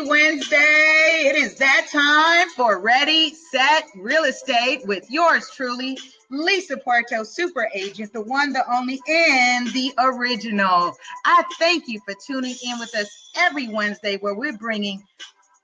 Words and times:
Wednesday. 0.00 1.24
It 1.26 1.36
is 1.36 1.56
that 1.56 1.88
time 1.90 2.48
for 2.50 2.78
Ready, 2.80 3.34
Set, 3.34 3.88
Real 3.96 4.24
Estate 4.24 4.86
with 4.86 5.10
yours 5.10 5.50
truly, 5.54 5.98
Lisa 6.30 6.76
Puerto, 6.76 7.24
super 7.24 7.68
agent, 7.74 8.12
the 8.12 8.20
one, 8.20 8.52
the 8.52 8.64
only, 8.72 9.00
and 9.08 9.68
the 9.68 9.92
original. 9.98 10.96
I 11.24 11.42
thank 11.58 11.88
you 11.88 12.00
for 12.04 12.14
tuning 12.26 12.54
in 12.64 12.78
with 12.78 12.94
us 12.94 13.30
every 13.36 13.68
Wednesday 13.68 14.16
where 14.18 14.34
we're 14.34 14.56
bringing 14.56 15.02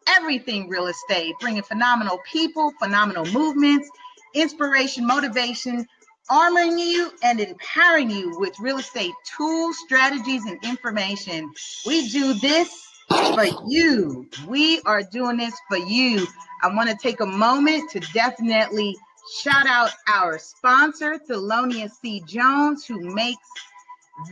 everything 0.09 0.69
real 0.69 0.87
estate, 0.87 1.35
bringing 1.41 1.63
phenomenal 1.63 2.21
people, 2.31 2.73
phenomenal 2.81 3.27
movements, 3.27 3.89
inspiration, 4.35 5.07
motivation, 5.07 5.87
armoring 6.31 6.79
you 6.79 7.13
and 7.23 7.41
empowering 7.41 8.11
you 8.11 8.39
with 8.39 8.59
real 8.59 8.79
estate 8.79 9.13
tools, 9.37 9.77
strategies, 9.85 10.45
and 10.47 10.59
information. 10.65 11.53
We 11.87 12.09
do 12.09 12.35
this 12.35 12.85
for 13.09 13.45
you. 13.67 14.29
We 14.47 14.81
are 14.83 15.03
doing 15.03 15.37
this 15.37 15.55
for 15.69 15.77
you. 15.77 16.25
I 16.63 16.73
want 16.75 16.89
to 16.91 16.97
take 16.97 17.21
a 17.21 17.27
moment 17.27 17.91
to 17.91 18.01
definitely 18.13 18.97
shout 19.41 19.67
out 19.67 19.91
our 20.09 20.39
sponsor, 20.39 21.19
Thelonious 21.19 21.91
C. 22.01 22.23
Jones, 22.27 22.87
who 22.87 23.15
makes 23.15 23.47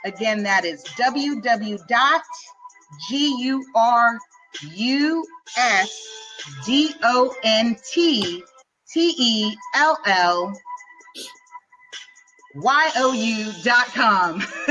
Again, 0.04 0.42
that 0.44 0.66
is 0.66 0.84
www.gurus 4.58 5.92
D 6.66 6.94
O 7.04 7.36
N 7.44 7.76
T 7.92 8.44
T 8.92 9.16
E 9.18 9.56
L 9.76 9.98
L 10.06 10.54
Y 12.56 12.92
O 12.98 13.14
U 13.14 13.52
dot 13.64 13.88
com. 13.88 14.40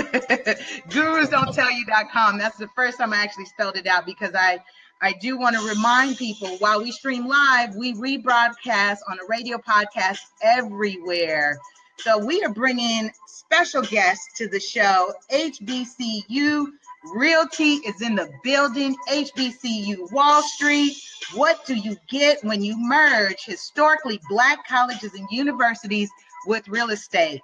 Gurus 0.88 1.28
don't 1.28 1.54
tell 1.54 1.70
you 1.70 1.86
dot 1.86 2.10
com. 2.12 2.38
That's 2.38 2.56
the 2.56 2.68
first 2.76 2.98
time 2.98 3.12
I 3.12 3.18
actually 3.18 3.46
spelled 3.46 3.76
it 3.76 3.86
out 3.86 4.04
because 4.06 4.34
I 4.34 4.62
I 5.00 5.14
do 5.14 5.38
want 5.38 5.56
to 5.56 5.66
remind 5.66 6.18
people 6.18 6.48
while 6.58 6.82
we 6.82 6.92
stream 6.92 7.26
live, 7.26 7.74
we 7.74 7.94
rebroadcast 7.94 8.98
on 9.08 9.18
a 9.18 9.26
radio 9.28 9.56
podcast 9.56 10.18
everywhere. 10.42 11.58
So 12.02 12.16
we 12.16 12.42
are 12.42 12.52
bringing 12.52 13.10
special 13.26 13.82
guests 13.82 14.26
to 14.38 14.48
the 14.48 14.58
show. 14.58 15.12
HBCU 15.30 16.66
Realty 17.14 17.74
is 17.74 18.00
in 18.00 18.14
the 18.14 18.30
building. 18.42 18.96
HBCU 19.08 20.10
Wall 20.10 20.42
Street. 20.42 20.96
What 21.34 21.66
do 21.66 21.74
you 21.74 21.96
get 22.08 22.42
when 22.42 22.62
you 22.62 22.74
merge 22.78 23.44
historically 23.44 24.18
Black 24.30 24.66
colleges 24.66 25.12
and 25.12 25.28
universities 25.30 26.08
with 26.46 26.66
real 26.68 26.88
estate? 26.88 27.42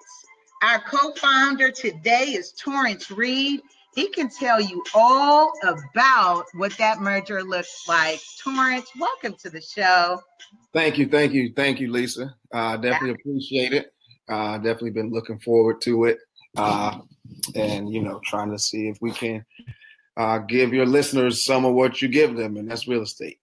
Our 0.62 0.80
co 0.80 1.12
founder 1.12 1.70
today 1.70 2.24
is 2.28 2.52
Torrance 2.52 3.10
Reed. 3.10 3.60
He 3.94 4.08
can 4.08 4.30
tell 4.30 4.60
you 4.60 4.82
all 4.94 5.52
about 5.64 6.44
what 6.54 6.72
that 6.78 7.00
merger 7.00 7.42
looks 7.42 7.86
like. 7.88 8.20
Torrance, 8.42 8.88
welcome 8.98 9.34
to 9.42 9.50
the 9.50 9.60
show. 9.60 10.22
Thank 10.72 10.96
you, 10.96 11.08
thank 11.08 11.32
you, 11.32 11.52
thank 11.54 11.78
you, 11.80 11.90
Lisa. 11.90 12.34
Uh, 12.52 12.76
definitely 12.78 13.10
appreciate 13.20 13.72
it. 13.72 13.92
Uh, 14.28 14.58
definitely 14.58 14.90
been 14.90 15.10
looking 15.10 15.38
forward 15.38 15.80
to 15.80 16.04
it, 16.04 16.18
uh, 16.56 16.98
and 17.54 17.90
you 17.90 18.02
know, 18.02 18.20
trying 18.24 18.50
to 18.50 18.58
see 18.58 18.88
if 18.88 19.00
we 19.00 19.12
can 19.12 19.44
uh, 20.16 20.38
give 20.38 20.72
your 20.72 20.86
listeners 20.86 21.44
some 21.44 21.64
of 21.64 21.74
what 21.74 22.02
you 22.02 22.08
give 22.08 22.36
them, 22.36 22.56
and 22.56 22.68
that's 22.68 22.88
real 22.88 23.02
estate. 23.02 23.38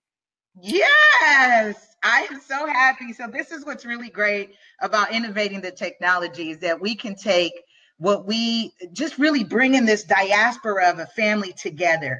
Yes, 0.61 1.95
I 2.03 2.27
am 2.29 2.41
so 2.41 2.67
happy. 2.67 3.13
So 3.13 3.27
this 3.27 3.51
is 3.51 3.66
what's 3.66 3.85
really 3.85 4.09
great 4.09 4.55
about 4.81 5.13
innovating 5.13 5.61
the 5.61 5.72
technology 5.72 6.51
is 6.51 6.59
that 6.59 6.79
we 6.79 6.95
can 6.95 7.16
take 7.16 7.53
what 7.97 8.25
we 8.27 8.73
just 8.91 9.17
really 9.17 9.43
bring 9.43 9.75
in 9.75 9.85
this 9.85 10.03
diaspora 10.03 10.89
of 10.89 10.99
a 10.99 11.05
family 11.07 11.53
together. 11.53 12.19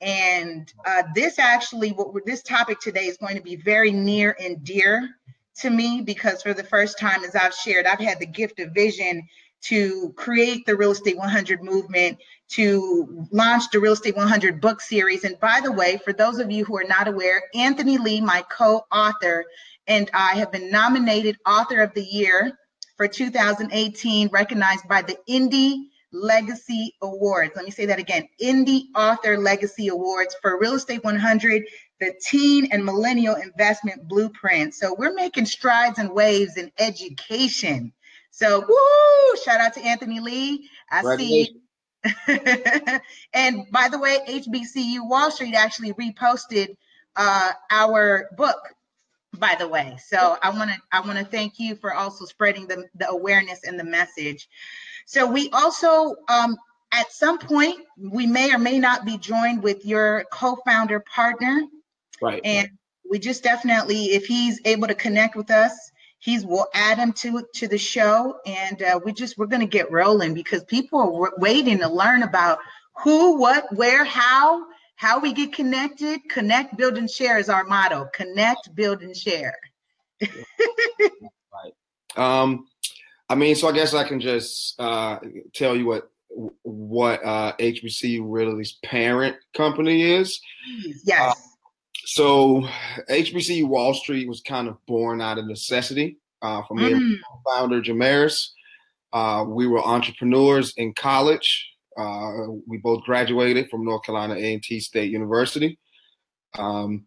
And 0.00 0.72
uh, 0.86 1.04
this 1.14 1.38
actually, 1.38 1.90
what 1.90 2.24
this 2.26 2.42
topic 2.42 2.80
today 2.80 3.06
is 3.06 3.16
going 3.16 3.36
to 3.36 3.42
be 3.42 3.56
very 3.56 3.90
near 3.90 4.36
and 4.38 4.62
dear 4.62 5.08
to 5.58 5.70
me 5.70 6.02
because 6.02 6.42
for 6.42 6.54
the 6.54 6.64
first 6.64 6.98
time, 6.98 7.24
as 7.24 7.34
I've 7.34 7.54
shared, 7.54 7.86
I've 7.86 7.98
had 7.98 8.18
the 8.20 8.26
gift 8.26 8.60
of 8.60 8.72
vision 8.72 9.26
to 9.62 10.12
create 10.16 10.66
the 10.66 10.76
Real 10.76 10.92
Estate 10.92 11.16
100 11.16 11.62
movement, 11.62 12.18
to 12.48 13.26
launch 13.32 13.64
the 13.72 13.80
Real 13.80 13.94
Estate 13.94 14.16
100 14.16 14.60
book 14.60 14.80
series. 14.80 15.24
And 15.24 15.38
by 15.40 15.60
the 15.62 15.72
way, 15.72 15.98
for 16.04 16.12
those 16.12 16.38
of 16.38 16.50
you 16.50 16.64
who 16.64 16.76
are 16.78 16.84
not 16.84 17.08
aware, 17.08 17.42
Anthony 17.54 17.98
Lee, 17.98 18.20
my 18.20 18.44
co 18.48 18.84
author, 18.92 19.44
and 19.86 20.10
I 20.14 20.34
have 20.34 20.52
been 20.52 20.70
nominated 20.70 21.36
Author 21.46 21.80
of 21.80 21.94
the 21.94 22.04
Year 22.04 22.56
for 22.96 23.08
2018, 23.08 24.28
recognized 24.28 24.86
by 24.88 25.02
the 25.02 25.16
Indie 25.28 25.86
Legacy 26.12 26.94
Awards. 27.02 27.52
Let 27.56 27.64
me 27.64 27.70
say 27.70 27.86
that 27.86 27.98
again 27.98 28.28
Indie 28.40 28.84
Author 28.94 29.36
Legacy 29.36 29.88
Awards 29.88 30.36
for 30.40 30.58
Real 30.58 30.74
Estate 30.74 31.04
100, 31.04 31.64
the 32.00 32.14
Teen 32.20 32.68
and 32.72 32.84
Millennial 32.84 33.36
Investment 33.36 34.06
Blueprint. 34.06 34.74
So 34.74 34.94
we're 34.98 35.14
making 35.14 35.46
strides 35.46 35.98
and 35.98 36.10
waves 36.12 36.56
in 36.56 36.70
education 36.78 37.92
so, 38.36 38.60
woo! 38.60 39.36
Shout 39.42 39.60
out 39.60 39.72
to 39.74 39.80
Anthony 39.80 40.20
Lee. 40.20 40.68
I 40.90 41.16
see. 41.16 41.56
and 43.32 43.64
by 43.70 43.88
the 43.88 43.98
way, 43.98 44.18
HBCU 44.28 45.08
Wall 45.08 45.30
Street 45.30 45.54
actually 45.54 45.94
reposted 45.94 46.76
uh, 47.16 47.52
our 47.70 48.28
book. 48.36 48.60
By 49.38 49.56
the 49.58 49.66
way, 49.66 49.96
so 50.04 50.36
I 50.42 50.50
want 50.50 50.70
to 50.70 50.76
I 50.92 51.00
want 51.00 51.18
to 51.18 51.24
thank 51.24 51.58
you 51.58 51.76
for 51.76 51.94
also 51.94 52.26
spreading 52.26 52.66
the, 52.66 52.84
the 52.94 53.08
awareness 53.08 53.64
and 53.64 53.80
the 53.80 53.84
message. 53.84 54.48
So 55.06 55.26
we 55.26 55.48
also 55.50 56.16
um, 56.28 56.56
at 56.92 57.10
some 57.12 57.38
point 57.38 57.80
we 57.98 58.26
may 58.26 58.54
or 58.54 58.58
may 58.58 58.78
not 58.78 59.06
be 59.06 59.16
joined 59.16 59.62
with 59.62 59.86
your 59.86 60.24
co-founder 60.30 61.00
partner. 61.00 61.62
Right. 62.20 62.40
And 62.44 62.70
we 63.08 63.18
just 63.18 63.42
definitely, 63.42 64.06
if 64.06 64.26
he's 64.26 64.60
able 64.64 64.88
to 64.88 64.94
connect 64.94 65.36
with 65.36 65.50
us, 65.50 65.72
he's 66.18 66.44
we'll 66.44 66.68
add 66.74 66.98
him 66.98 67.12
to 67.12 67.44
to 67.54 67.68
the 67.68 67.78
show 67.78 68.38
and 68.46 68.82
uh, 68.82 68.98
we 69.04 69.12
just 69.12 69.38
we're 69.38 69.46
going 69.46 69.60
to 69.60 69.66
get 69.66 69.90
rolling 69.90 70.34
because 70.34 70.64
people 70.64 71.00
are 71.00 71.32
waiting 71.38 71.78
to 71.78 71.88
learn 71.88 72.22
about 72.22 72.58
who 72.96 73.38
what 73.38 73.72
where 73.74 74.04
how 74.04 74.64
how 74.96 75.20
we 75.20 75.32
get 75.32 75.52
connected. 75.52 76.20
Connect 76.30 76.76
build 76.76 76.96
and 76.96 77.10
share 77.10 77.38
is 77.38 77.48
our 77.48 77.64
motto. 77.64 78.08
Connect 78.14 78.74
build 78.74 79.02
and 79.02 79.16
share. 79.16 79.56
Right. 80.20 81.74
Um 82.16 82.66
i 83.28 83.34
mean 83.34 83.56
so 83.56 83.68
i 83.68 83.72
guess 83.72 83.92
i 83.92 84.06
can 84.06 84.20
just 84.20 84.78
uh 84.80 85.18
tell 85.52 85.74
you 85.74 85.86
what 85.86 86.10
what 86.62 87.24
uh 87.24 87.52
hbcu 87.58 88.72
parent 88.84 89.36
company 89.54 90.02
is. 90.02 90.40
Yes 91.04 91.36
uh, 91.36 91.55
so 92.06 92.66
HBCU 93.10 93.66
Wall 93.66 93.92
Street 93.92 94.28
was 94.28 94.40
kind 94.40 94.68
of 94.68 94.76
born 94.86 95.20
out 95.20 95.38
of 95.38 95.46
necessity 95.46 96.18
uh, 96.40 96.62
for 96.62 96.74
me 96.74 96.92
mm. 96.92 96.96
and 96.96 97.18
founder 97.44 97.82
Jamaris. 97.82 98.50
Uh, 99.12 99.44
we 99.46 99.66
were 99.66 99.84
entrepreneurs 99.84 100.72
in 100.76 100.94
college. 100.94 101.68
Uh, 101.96 102.46
we 102.66 102.78
both 102.78 103.02
graduated 103.02 103.68
from 103.70 103.84
North 103.84 104.04
Carolina 104.04 104.34
A&T 104.34 104.78
State 104.80 105.10
University. 105.10 105.78
Um, 106.56 107.06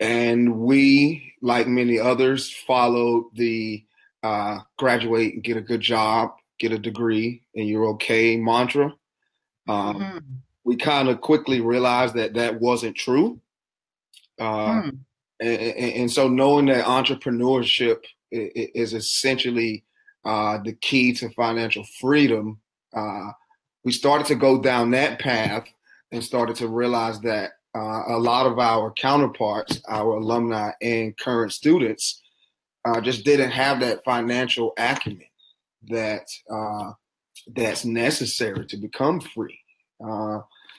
and 0.00 0.58
we, 0.58 1.34
like 1.40 1.68
many 1.68 2.00
others, 2.00 2.52
followed 2.52 3.26
the 3.34 3.84
uh, 4.24 4.58
graduate 4.78 5.34
and 5.34 5.44
get 5.44 5.56
a 5.56 5.62
good 5.62 5.80
job, 5.80 6.30
get 6.58 6.72
a 6.72 6.78
degree, 6.78 7.42
and 7.54 7.68
you're 7.68 7.88
okay 7.90 8.36
mantra. 8.36 8.94
Um, 9.68 9.96
mm-hmm. 9.96 10.18
We 10.64 10.76
kind 10.76 11.08
of 11.08 11.20
quickly 11.20 11.60
realized 11.60 12.14
that 12.14 12.34
that 12.34 12.60
wasn't 12.60 12.96
true. 12.96 13.40
Uh, 14.38 14.82
hmm. 14.82 14.88
and, 15.40 15.60
and, 15.60 16.10
so 16.10 16.28
knowing 16.28 16.66
that 16.66 16.84
entrepreneurship 16.84 18.04
is 18.30 18.94
essentially 18.94 19.84
uh, 20.24 20.58
the 20.58 20.74
key 20.74 21.12
to 21.12 21.28
financial 21.30 21.84
freedom, 22.00 22.60
uh, 22.94 23.30
we 23.84 23.92
started 23.92 24.26
to 24.26 24.34
go 24.34 24.60
down 24.60 24.90
that 24.90 25.18
path 25.18 25.66
and 26.12 26.22
started 26.22 26.56
to 26.56 26.68
realize 26.68 27.20
that 27.20 27.52
uh, 27.76 28.02
a 28.08 28.18
lot 28.18 28.46
of 28.46 28.58
our 28.58 28.92
counterparts, 28.92 29.80
our 29.88 30.16
alumni 30.16 30.70
and 30.82 31.16
current 31.18 31.52
students, 31.52 32.22
uh, 32.84 33.00
just 33.00 33.24
didn't 33.24 33.50
have 33.50 33.80
that 33.80 34.04
financial 34.04 34.72
acumen 34.78 35.24
that 35.88 36.26
uh, 36.50 36.92
that's 37.54 37.84
necessary 37.84 38.66
to 38.66 38.76
become 38.76 39.20
free 39.20 39.58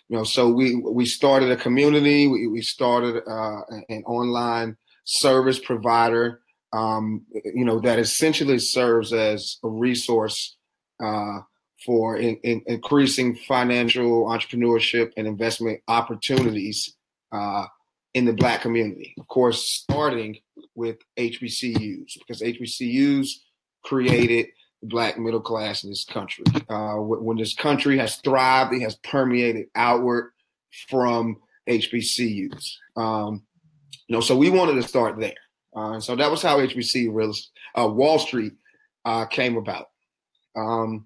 you 0.09 0.17
know, 0.17 0.23
so 0.23 0.49
we 0.49 0.75
we 0.75 1.05
started 1.05 1.51
a 1.51 1.55
community. 1.55 2.27
We, 2.27 2.47
we 2.47 2.61
started 2.61 3.21
uh, 3.27 3.61
an 3.89 4.03
online 4.05 4.75
service 5.03 5.59
provider. 5.59 6.41
Um, 6.73 7.25
you 7.31 7.63
know, 7.63 7.79
that 7.79 7.99
essentially 7.99 8.59
serves 8.59 9.13
as 9.13 9.57
a 9.63 9.69
resource 9.69 10.57
uh, 11.01 11.39
for 11.85 12.17
in, 12.17 12.37
in 12.43 12.63
increasing 12.65 13.35
financial 13.35 14.25
entrepreneurship 14.25 15.11
and 15.15 15.27
investment 15.27 15.79
opportunities 15.87 16.95
uh, 17.31 17.65
in 18.15 18.25
the 18.25 18.33
Black 18.33 18.61
community. 18.61 19.13
Of 19.19 19.27
course, 19.27 19.63
starting 19.63 20.39
with 20.73 20.97
HBCUs 21.17 22.17
because 22.17 22.41
HBCUs 22.41 23.29
created 23.83 24.47
the 24.81 24.87
black 24.87 25.17
middle 25.17 25.41
class 25.41 25.83
in 25.83 25.89
this 25.89 26.05
country. 26.05 26.45
Uh, 26.69 26.95
when 26.95 27.37
this 27.37 27.53
country 27.53 27.97
has 27.97 28.17
thrived, 28.17 28.73
it 28.73 28.81
has 28.81 28.95
permeated 28.97 29.67
outward 29.75 30.31
from 30.89 31.37
HBCUs. 31.67 32.75
Um, 32.95 33.43
you 34.07 34.15
know, 34.15 34.21
so 34.21 34.35
we 34.37 34.49
wanted 34.49 34.75
to 34.75 34.87
start 34.87 35.19
there. 35.19 35.33
Uh, 35.75 35.93
and 35.93 36.03
so 36.03 36.15
that 36.15 36.31
was 36.31 36.41
how 36.41 36.57
HBC 36.57 37.13
real, 37.13 37.33
uh, 37.77 37.87
Wall 37.87 38.19
Street 38.19 38.53
uh, 39.05 39.25
came 39.25 39.57
about. 39.57 39.89
Um, 40.55 41.05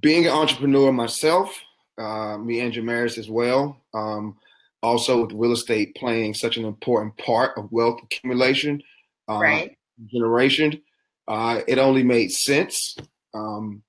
being 0.00 0.26
an 0.26 0.32
entrepreneur 0.32 0.92
myself, 0.92 1.58
uh, 1.98 2.38
me 2.38 2.60
and 2.60 2.72
Jamaris 2.72 3.18
as 3.18 3.28
well, 3.28 3.80
um, 3.92 4.36
also 4.82 5.22
with 5.22 5.34
real 5.34 5.52
estate 5.52 5.94
playing 5.94 6.34
such 6.34 6.56
an 6.56 6.64
important 6.64 7.16
part 7.18 7.56
of 7.56 7.70
wealth 7.72 8.00
accumulation, 8.02 8.82
uh, 9.28 9.38
right. 9.38 9.76
generation, 10.06 10.80
uh, 11.28 11.60
it 11.66 11.78
only 11.78 12.02
made 12.02 12.30
sense 12.30 12.96
um, 13.34 13.82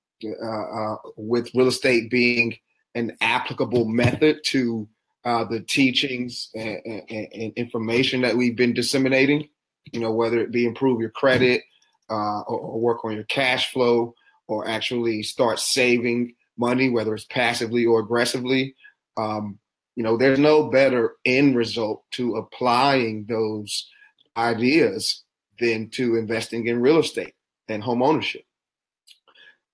with 1.16 1.50
real 1.54 1.68
estate 1.68 2.10
being 2.10 2.56
an 2.94 3.16
applicable 3.20 3.84
method 3.84 4.40
to 4.44 4.88
uh, 5.24 5.44
the 5.44 5.60
teachings 5.60 6.50
and, 6.54 6.80
and, 6.86 7.28
and, 7.34 7.52
information 7.56 8.22
that 8.22 8.36
we've 8.36 8.56
been 8.56 8.72
disseminating, 8.72 9.48
you 9.92 9.98
know, 9.98 10.12
whether 10.12 10.38
it 10.38 10.52
be 10.52 10.64
improve 10.64 11.00
your 11.00 11.10
credit 11.10 11.62
uh, 12.08 12.40
or, 12.42 12.58
or, 12.58 12.80
work 12.80 13.04
on 13.04 13.12
your 13.12 13.24
cash 13.24 13.72
flow 13.72 14.14
or 14.46 14.68
actually 14.68 15.24
start 15.24 15.58
saving 15.58 16.32
money, 16.56 16.88
whether 16.88 17.12
it's 17.12 17.24
passively 17.24 17.84
or 17.84 17.98
aggressively. 17.98 18.74
Um, 19.16 19.58
you 19.96 20.04
know, 20.04 20.16
there's 20.16 20.38
no 20.38 20.70
better 20.70 21.16
end 21.24 21.56
result 21.56 22.04
to 22.12 22.36
applying 22.36 23.26
those 23.28 23.88
ideas 24.36 25.24
than 25.60 25.88
to 25.90 26.16
investing 26.16 26.66
in 26.66 26.80
real 26.80 26.98
estate 26.98 27.34
and 27.68 27.82
home 27.82 28.02
ownership. 28.02 28.42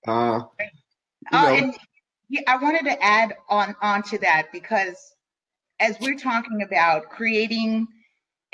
Uh, 0.07 0.41
oh, 1.31 1.55
and 1.55 1.73
yeah, 2.29 2.41
I 2.47 2.57
wanted 2.57 2.85
to 2.85 3.03
add 3.03 3.35
on 3.49 3.75
onto 3.81 4.17
that 4.19 4.47
because 4.51 5.13
as 5.79 5.97
we're 5.99 6.17
talking 6.17 6.61
about 6.61 7.09
creating 7.09 7.87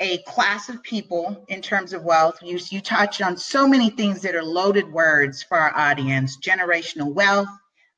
a 0.00 0.18
class 0.26 0.68
of 0.68 0.82
people 0.82 1.44
in 1.48 1.60
terms 1.60 1.92
of 1.92 2.02
wealth, 2.02 2.38
you, 2.42 2.58
you 2.70 2.80
touched 2.80 3.20
on 3.20 3.36
so 3.36 3.68
many 3.68 3.90
things 3.90 4.22
that 4.22 4.34
are 4.34 4.42
loaded 4.42 4.90
words 4.90 5.42
for 5.42 5.58
our 5.58 5.76
audience 5.76 6.38
generational 6.38 7.12
wealth, 7.12 7.48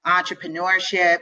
entrepreneurship. 0.07 1.19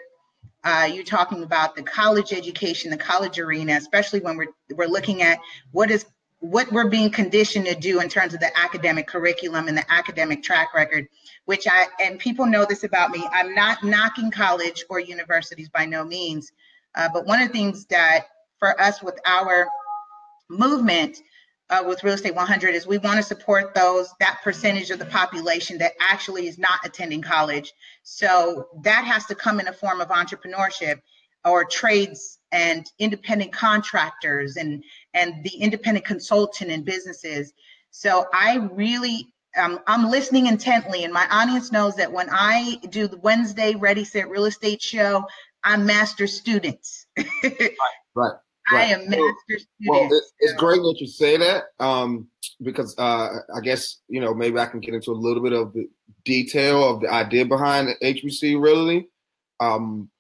Uh, 0.65 0.89
you're 0.93 1.05
talking 1.05 1.43
about 1.43 1.77
the 1.77 1.83
college 1.83 2.33
education, 2.33 2.91
the 2.91 2.97
college 2.97 3.39
arena, 3.39 3.75
especially 3.75 4.21
when 4.21 4.37
we're, 4.37 4.49
we're 4.75 4.89
looking 4.89 5.23
at 5.23 5.39
what 5.71 5.91
is 5.91 6.06
what 6.41 6.73
we're 6.73 6.89
being 6.89 7.11
conditioned 7.11 7.67
to 7.67 7.75
do 7.75 8.01
in 8.01 8.09
terms 8.09 8.35
of 8.35 8.41
the 8.41 8.59
academic 8.59 9.07
curriculum 9.07 9.69
and 9.69 9.77
the 9.77 9.93
academic 9.93 10.43
track 10.43 10.75
record, 10.75 11.07
which 11.45 11.67
I 11.69 11.87
and 12.03 12.19
people 12.19 12.47
know 12.47 12.65
this 12.65 12.83
about 12.83 13.11
me. 13.11 13.27
I'm 13.31 13.55
not 13.55 13.85
knocking 13.85 14.31
college 14.31 14.85
or 14.89 14.99
universities 14.99 15.69
by 15.69 15.85
no 15.85 16.03
means, 16.05 16.51
uh, 16.95 17.09
but 17.13 17.27
one 17.27 17.43
of 17.43 17.49
the 17.49 17.53
things 17.53 17.85
that 17.87 18.27
for 18.59 18.79
us 18.81 19.03
with 19.03 19.19
our 19.27 19.69
movement 20.49 21.19
uh, 21.69 21.85
with 21.87 22.03
Real 22.03 22.15
Estate 22.15 22.35
100 22.35 22.75
is 22.75 22.87
we 22.87 22.99
want 22.99 23.19
to 23.19 23.23
support 23.23 23.75
those, 23.75 24.13
that 24.19 24.41
percentage 24.43 24.91
of 24.91 24.99
the 24.99 25.07
population 25.07 25.79
that 25.79 25.93
actually 26.01 26.49
is 26.49 26.59
not 26.59 26.81
attending 26.85 27.23
college. 27.23 27.73
So 28.03 28.69
that 28.83 29.05
has 29.05 29.27
to 29.27 29.37
come 29.37 29.61
in 29.61 29.69
a 29.69 29.73
form 29.73 30.01
of 30.01 30.09
entrepreneurship 30.09 31.01
or 31.45 31.65
trades 31.65 32.39
and 32.53 32.85
independent 32.99 33.53
contractors 33.53 34.57
and, 34.57 34.83
and 35.15 35.43
the 35.45 35.57
independent 35.57 36.05
consultant 36.05 36.71
and 36.71 36.85
businesses. 36.85 37.53
So 37.91 38.27
I 38.33 38.69
really 38.73 39.33
um, 39.57 39.81
I'm 39.87 40.11
listening 40.11 40.47
intently, 40.47 41.05
and 41.05 41.12
my 41.12 41.27
audience 41.31 41.73
knows 41.73 41.97
that 41.97 42.12
when 42.12 42.29
I 42.31 42.77
do 42.91 43.09
the 43.09 43.17
Wednesday 43.19 43.75
Ready 43.75 44.05
Set 44.05 44.29
Real 44.29 44.45
Estate 44.45 44.81
Show, 44.81 45.25
I'm 45.65 45.85
master 45.85 46.27
students. 46.27 47.07
right, 47.43 47.73
right. 48.15 48.33
I 48.71 48.85
am 48.85 49.11
master 49.11 49.35
students. 49.49 49.69
Well, 49.87 50.09
it's, 50.11 50.33
it's, 50.39 50.53
great 50.55 50.81
that 50.83 50.97
you 51.01 51.07
say 51.07 51.37
that 51.37 51.65
um, 51.81 52.29
because 52.63 52.95
uh, 52.97 53.29
I 53.55 53.61
guess 53.61 53.99
you 54.09 54.21
know 54.21 54.35
maybe 54.35 54.59
I 54.59 54.67
can 54.67 54.81
get 54.81 54.95
into 54.95 55.11
a 55.11 55.15
little 55.15 55.43
bit 55.43 55.53
of 55.53 55.73
the 55.73 55.89
detail 56.25 56.89
of 56.89 57.01
the 57.01 57.13
idea 57.13 57.45
behind 57.45 57.89
HBC 58.03 58.61
Realty, 58.61 59.09
um, 59.59 60.11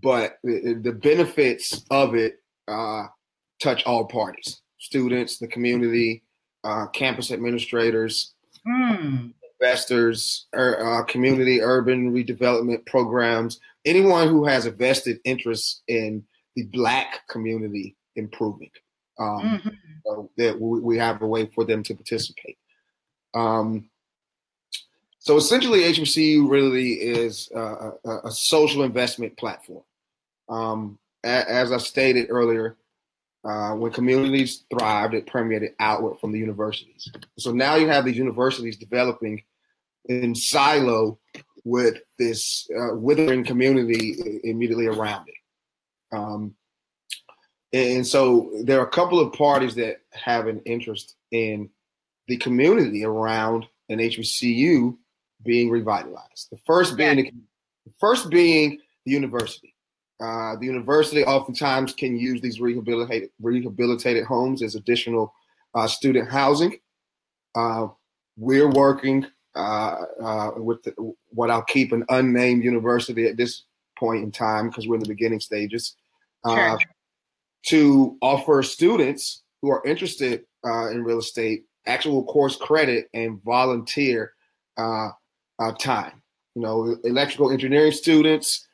but 0.00 0.38
the, 0.44 0.78
the, 0.80 0.92
benefits 0.92 1.84
of 1.90 2.14
it 2.14 2.36
uh, 2.68 3.04
touch 3.60 3.84
all 3.84 4.06
parties: 4.06 4.62
students, 4.78 5.38
the 5.38 5.48
community, 5.48 6.22
uh, 6.64 6.86
campus 6.88 7.30
administrators, 7.30 8.34
mm. 8.66 9.32
investors, 9.60 10.46
er, 10.54 11.00
uh, 11.00 11.04
community 11.04 11.60
urban 11.60 12.12
redevelopment 12.12 12.84
programs, 12.86 13.60
anyone 13.84 14.28
who 14.28 14.44
has 14.44 14.66
a 14.66 14.70
vested 14.70 15.18
interest 15.24 15.82
in 15.88 16.24
the 16.54 16.64
black 16.64 17.26
community 17.28 17.96
improving. 18.16 18.70
Um, 19.18 19.40
mm-hmm. 19.40 19.68
so 20.04 20.30
that 20.36 20.60
we 20.60 20.98
have 20.98 21.22
a 21.22 21.26
way 21.26 21.46
for 21.46 21.64
them 21.64 21.82
to 21.84 21.94
participate. 21.94 22.58
Um, 23.32 23.88
so 25.26 25.36
essentially, 25.36 25.80
HBCU 25.80 26.48
Realty 26.48 26.92
is 26.92 27.50
a, 27.54 27.92
a, 28.04 28.18
a 28.24 28.30
social 28.30 28.82
investment 28.82 29.36
platform. 29.36 29.82
Um, 30.48 30.98
a, 31.24 31.50
as 31.50 31.72
I 31.72 31.78
stated 31.78 32.26
earlier, 32.30 32.76
uh, 33.46 33.74
when 33.74 33.92
communities 33.92 34.64
thrived, 34.70 35.14
it 35.14 35.26
permeated 35.26 35.70
outward 35.78 36.18
from 36.18 36.32
the 36.32 36.38
universities. 36.38 37.10
So 37.38 37.52
now 37.52 37.76
you 37.76 37.88
have 37.88 38.04
these 38.04 38.16
universities 38.16 38.76
developing 38.76 39.44
in 40.06 40.34
silo 40.34 41.18
with 41.64 41.98
this 42.18 42.68
uh, 42.76 42.94
withering 42.96 43.44
community 43.44 44.40
immediately 44.42 44.86
around 44.86 45.28
it. 45.28 46.16
Um, 46.16 46.54
and 47.72 48.06
so 48.06 48.52
there 48.64 48.80
are 48.80 48.86
a 48.86 48.90
couple 48.90 49.20
of 49.20 49.32
parties 49.32 49.74
that 49.76 49.98
have 50.12 50.46
an 50.46 50.62
interest 50.64 51.14
in 51.30 51.70
the 52.26 52.36
community 52.38 53.04
around 53.04 53.66
an 53.88 53.98
HBCU 53.98 54.96
being 55.44 55.70
revitalized. 55.70 56.48
The 56.50 56.58
first 56.66 56.96
being 56.96 57.16
the 57.84 57.92
first 58.00 58.30
being 58.30 58.78
the 59.04 59.12
university. 59.12 59.75
Uh, 60.20 60.56
the 60.56 60.66
university 60.66 61.24
oftentimes 61.24 61.92
can 61.92 62.16
use 62.16 62.40
these 62.40 62.60
rehabilitated 62.60 63.30
rehabilitated 63.40 64.24
homes 64.24 64.62
as 64.62 64.74
additional 64.74 65.34
uh, 65.74 65.86
student 65.86 66.30
housing. 66.30 66.76
Uh, 67.54 67.88
we're 68.36 68.70
working 68.70 69.26
uh, 69.54 69.96
uh, 70.22 70.50
with 70.56 70.82
the, 70.82 71.14
what 71.30 71.50
I'll 71.50 71.62
keep 71.62 71.92
an 71.92 72.04
unnamed 72.08 72.64
university 72.64 73.26
at 73.26 73.36
this 73.36 73.62
point 73.98 74.22
in 74.22 74.30
time 74.30 74.68
because 74.68 74.86
we're 74.86 74.96
in 74.96 75.02
the 75.02 75.08
beginning 75.08 75.40
stages, 75.40 75.96
uh, 76.44 76.78
sure. 76.78 76.78
to 77.66 78.18
offer 78.20 78.62
students 78.62 79.42
who 79.62 79.70
are 79.70 79.82
interested 79.86 80.44
uh, 80.64 80.90
in 80.90 81.02
real 81.02 81.18
estate 81.18 81.64
actual 81.86 82.24
course 82.24 82.56
credit 82.56 83.08
and 83.14 83.42
volunteer 83.42 84.32
uh, 84.76 85.08
uh, 85.58 85.72
time. 85.72 86.22
You 86.54 86.62
know, 86.62 86.96
electrical 87.04 87.50
engineering 87.50 87.92
students, 87.92 88.66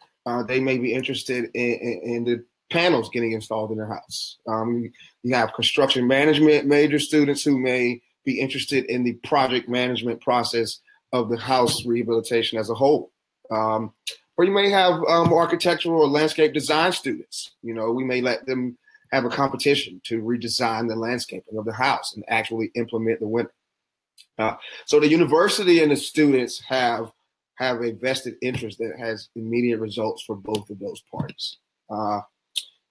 they 0.42 0.60
may 0.60 0.78
be 0.78 0.92
interested 0.92 1.50
in, 1.54 1.72
in, 1.74 2.00
in, 2.04 2.24
the 2.24 2.44
panels 2.70 3.10
getting 3.10 3.32
installed 3.32 3.70
in 3.70 3.76
their 3.76 3.86
house. 3.86 4.38
Um, 4.46 4.90
you 5.22 5.34
have 5.34 5.52
construction 5.52 6.06
management 6.06 6.66
major 6.66 6.98
students 6.98 7.42
who 7.42 7.58
may 7.58 8.00
be 8.24 8.40
interested 8.40 8.84
in 8.86 9.02
the 9.02 9.14
project 9.24 9.68
management 9.68 10.20
process 10.20 10.80
of 11.12 11.28
the 11.28 11.36
house 11.36 11.84
rehabilitation 11.84 12.58
as 12.58 12.70
a 12.70 12.74
whole. 12.74 13.10
Um, 13.50 13.92
or 14.36 14.44
you 14.44 14.52
may 14.52 14.70
have 14.70 15.02
um, 15.04 15.32
architectural 15.32 16.00
or 16.00 16.08
landscape 16.08 16.54
design 16.54 16.92
students. 16.92 17.52
You 17.62 17.74
know, 17.74 17.90
we 17.90 18.04
may 18.04 18.20
let 18.20 18.46
them 18.46 18.78
have 19.12 19.24
a 19.24 19.28
competition 19.28 20.00
to 20.04 20.22
redesign 20.22 20.88
the 20.88 20.96
landscaping 20.96 21.58
of 21.58 21.66
the 21.66 21.72
house 21.72 22.14
and 22.14 22.24
actually 22.28 22.70
implement 22.74 23.20
the 23.20 23.28
window. 23.28 23.52
Uh, 24.38 24.54
so 24.86 24.98
the 24.98 25.08
university 25.08 25.82
and 25.82 25.92
the 25.92 25.96
students 25.96 26.60
have 26.60 27.12
have 27.56 27.82
a 27.82 27.92
vested 27.92 28.34
interest 28.42 28.78
that 28.78 28.98
has 28.98 29.28
immediate 29.36 29.78
results 29.78 30.22
for 30.22 30.36
both 30.36 30.68
of 30.70 30.78
those 30.78 31.02
parties. 31.10 31.58
Uh, 31.90 32.20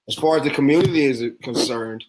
as 0.07 0.15
far 0.15 0.37
as 0.37 0.43
the 0.43 0.51
community 0.51 1.03
is 1.05 1.23
concerned, 1.41 2.03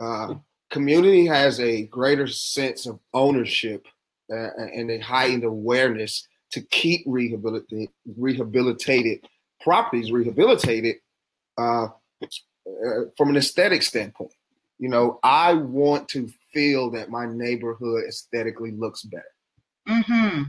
uh, 0.00 0.34
community 0.70 1.26
has 1.26 1.60
a 1.60 1.82
greater 1.84 2.26
sense 2.26 2.86
of 2.86 2.98
ownership 3.12 3.86
uh, 4.32 4.48
and 4.56 4.90
a 4.90 4.98
heightened 4.98 5.44
awareness 5.44 6.26
to 6.50 6.60
keep 6.62 7.02
rehabilitated, 7.06 7.88
properties 9.60 10.12
rehabilitated 10.12 10.96
uh, 11.58 11.88
from 13.16 13.30
an 13.30 13.36
aesthetic 13.36 13.82
standpoint. 13.82 14.32
You 14.78 14.88
know, 14.88 15.20
I 15.22 15.54
want 15.54 16.08
to 16.08 16.28
feel 16.52 16.90
that 16.90 17.10
my 17.10 17.26
neighborhood 17.26 18.04
aesthetically 18.08 18.72
looks 18.72 19.02
better. 19.02 19.24
Mm-hmm. 19.88 20.42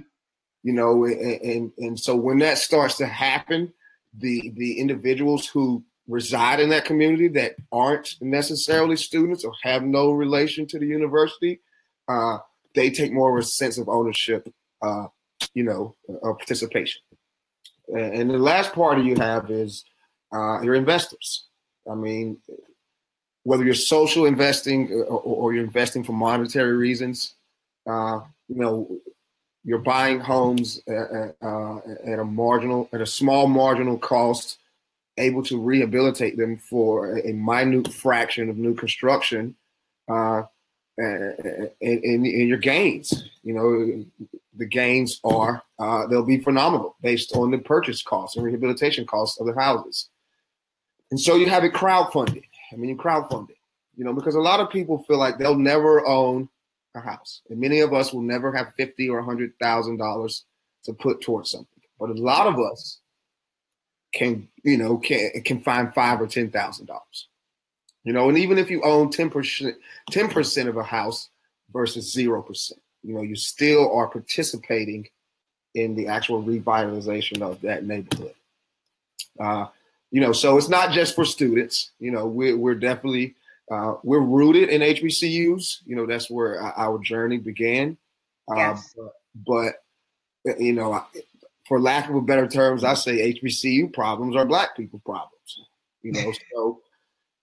You 0.64 0.74
know, 0.74 1.06
and, 1.06 1.42
and 1.42 1.72
and 1.78 2.00
so 2.00 2.16
when 2.16 2.40
that 2.40 2.58
starts 2.58 2.98
to 2.98 3.06
happen, 3.06 3.74
the 4.18 4.52
the 4.56 4.80
individuals 4.80 5.46
who 5.48 5.84
reside 6.08 6.60
in 6.60 6.70
that 6.70 6.86
community 6.86 7.28
that 7.30 7.56
aren't 7.72 8.16
necessarily 8.22 8.96
students 8.96 9.44
or 9.44 9.54
have 9.64 9.84
no 9.84 10.12
relation 10.12 10.66
to 10.68 10.80
the 10.80 10.86
university, 10.86 11.62
uh, 12.08 12.38
they 12.76 12.90
take 12.90 13.14
more 13.14 13.38
of 13.38 13.44
a 13.44 13.48
sense 13.48 13.78
of 13.78 13.88
ownership, 13.88 14.52
uh, 14.82 15.08
you 15.54 15.64
know, 15.64 15.96
of 16.24 16.38
participation. 16.38 17.02
And 17.94 18.30
the 18.30 18.38
last 18.38 18.74
party 18.74 19.02
you 19.02 19.16
have 19.16 19.52
is 19.52 19.84
uh, 20.34 20.62
your 20.62 20.76
investors. 20.76 21.46
I 21.90 21.96
mean, 21.96 22.38
whether 23.44 23.64
you're 23.64 23.74
social 23.74 24.26
investing 24.26 24.92
or, 24.92 25.20
or 25.20 25.54
you're 25.54 25.66
investing 25.66 26.04
for 26.04 26.14
monetary 26.14 26.76
reasons, 26.78 27.36
uh, 27.86 28.22
you 28.48 28.56
know, 28.56 29.00
you're 29.64 29.80
buying 29.80 30.20
homes 30.20 30.82
at, 30.88 31.36
uh, 31.42 31.78
at 32.06 32.20
a 32.20 32.26
marginal, 32.26 32.90
at 32.94 33.02
a 33.02 33.06
small 33.06 33.48
marginal 33.48 33.98
cost, 33.98 34.60
able 35.18 35.44
to 35.44 35.60
rehabilitate 35.60 36.38
them 36.38 36.58
for 36.58 37.18
a 37.20 37.34
minute 37.34 37.94
fraction 37.94 38.50
of 38.50 38.58
new 38.58 38.74
construction, 38.74 39.56
uh, 40.10 40.44
and, 40.98 41.72
and, 41.82 42.26
and, 42.26 42.26
your 42.26 42.58
gains. 42.58 43.30
You 43.44 43.54
know, 43.54 44.28
the 44.56 44.66
gains 44.66 45.20
are 45.24 45.64
uh, 45.80 46.08
they'll 46.08 46.26
be 46.26 46.40
phenomenal 46.40 46.96
based 47.02 47.36
on 47.36 47.52
the 47.52 47.58
purchase 47.58 48.04
costs 48.04 48.36
and 48.36 48.46
rehabilitation 48.46 49.06
costs 49.06 49.40
of 49.40 49.48
the 49.48 49.54
houses. 49.54 50.10
And 51.10 51.20
so 51.20 51.36
you 51.36 51.48
have 51.50 51.64
it 51.64 51.74
crowdfunded. 51.74 52.44
I 52.72 52.76
mean, 52.76 52.90
you 52.90 52.96
crowdfund 52.96 53.50
it, 53.50 53.58
you 53.96 54.04
know, 54.04 54.14
because 54.14 54.36
a 54.36 54.40
lot 54.40 54.60
of 54.60 54.70
people 54.70 55.04
feel 55.04 55.18
like 55.18 55.38
they'll 55.38 55.58
never 55.58 56.06
own 56.06 56.50
a 56.96 57.02
house, 57.02 57.42
and 57.50 57.60
many 57.60 57.80
of 57.80 57.94
us 57.94 58.14
will 58.14 58.22
never 58.22 58.56
have 58.56 58.74
fifty 58.76 59.10
or 59.10 59.20
a 59.20 59.26
hundred 59.26 59.54
thousand 59.60 59.98
dollars 59.98 60.46
to 60.86 60.94
put 60.94 61.22
towards 61.22 61.52
something. 61.52 61.68
But 62.00 62.10
a 62.10 62.14
lot 62.14 62.48
of 62.48 62.60
us 62.60 63.00
can, 64.14 64.48
you 64.64 64.78
know, 64.78 64.98
can 64.98 65.32
can 65.44 65.62
find 65.62 65.94
five 65.94 66.22
or 66.22 66.28
ten 66.28 66.52
thousand 66.52 66.88
dollars. 66.88 67.28
You 68.04 68.12
know, 68.12 68.28
and 68.28 68.38
even 68.38 68.58
if 68.58 68.70
you 68.70 68.82
own 68.84 69.10
10%, 69.10 69.74
10% 70.12 70.68
of 70.68 70.78
a 70.78 70.84
house 70.84 71.30
versus 71.72 72.14
0%, 72.14 72.74
you 73.02 73.14
know, 73.14 73.22
you 73.22 73.36
still 73.36 73.94
are 73.96 74.08
participating 74.08 75.08
in 75.74 75.96
the 75.96 76.08
actual 76.08 76.44
revitalization 76.44 77.42
of 77.42 77.62
that 77.62 77.86
neighborhood. 77.86 78.34
Uh, 79.40 79.68
you 80.12 80.22
know, 80.22 80.34
so 80.34 80.58
it's 80.58 80.70
not 80.70 80.92
just 80.92 81.16
for 81.16 81.26
students. 81.26 81.92
You 82.00 82.12
know, 82.12 82.28
we're, 82.28 82.58
we're 82.58 82.76
definitely 82.76 83.36
uh, 83.72 83.96
we're 84.04 84.20
rooted 84.20 84.70
in 84.70 84.82
HBCUs. 84.82 85.80
You 85.86 85.96
know, 85.96 86.06
that's 86.06 86.30
where 86.30 86.62
our 86.62 87.00
journey 87.00 87.38
began. 87.38 87.98
Uh, 88.52 88.56
yes. 88.56 88.96
but, 89.46 89.76
but, 90.46 90.60
you 90.60 90.74
know, 90.74 91.06
for 91.68 91.80
lack 91.80 92.10
of 92.10 92.16
a 92.16 92.22
better 92.22 92.48
terms, 92.48 92.84
I 92.84 92.94
say 92.94 93.34
HBCU 93.34 93.94
problems 93.94 94.36
are 94.36 94.46
Black 94.46 94.76
people 94.76 95.02
problems. 95.06 95.32
You 96.02 96.12
know, 96.12 96.34
so 96.54 96.82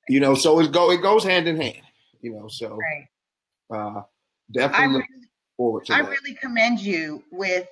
you 0.09 0.21
know, 0.21 0.35
so 0.35 0.61
it 0.61 0.73
go 0.73 0.91
it 0.91 1.03
goes 1.03 1.25
hand 1.25 1.49
in 1.49 1.61
hand. 1.61 1.83
You 2.21 2.33
know, 2.35 2.49
so 2.49 2.77
right. 2.77 3.09
uh, 3.71 4.03
definitely 4.53 4.97
really, 4.97 5.07
forward 5.57 5.87
to 5.87 5.95
I 5.95 6.03
that. 6.03 6.11
really 6.11 6.35
commend 6.35 6.81
you 6.81 7.23
with 7.31 7.67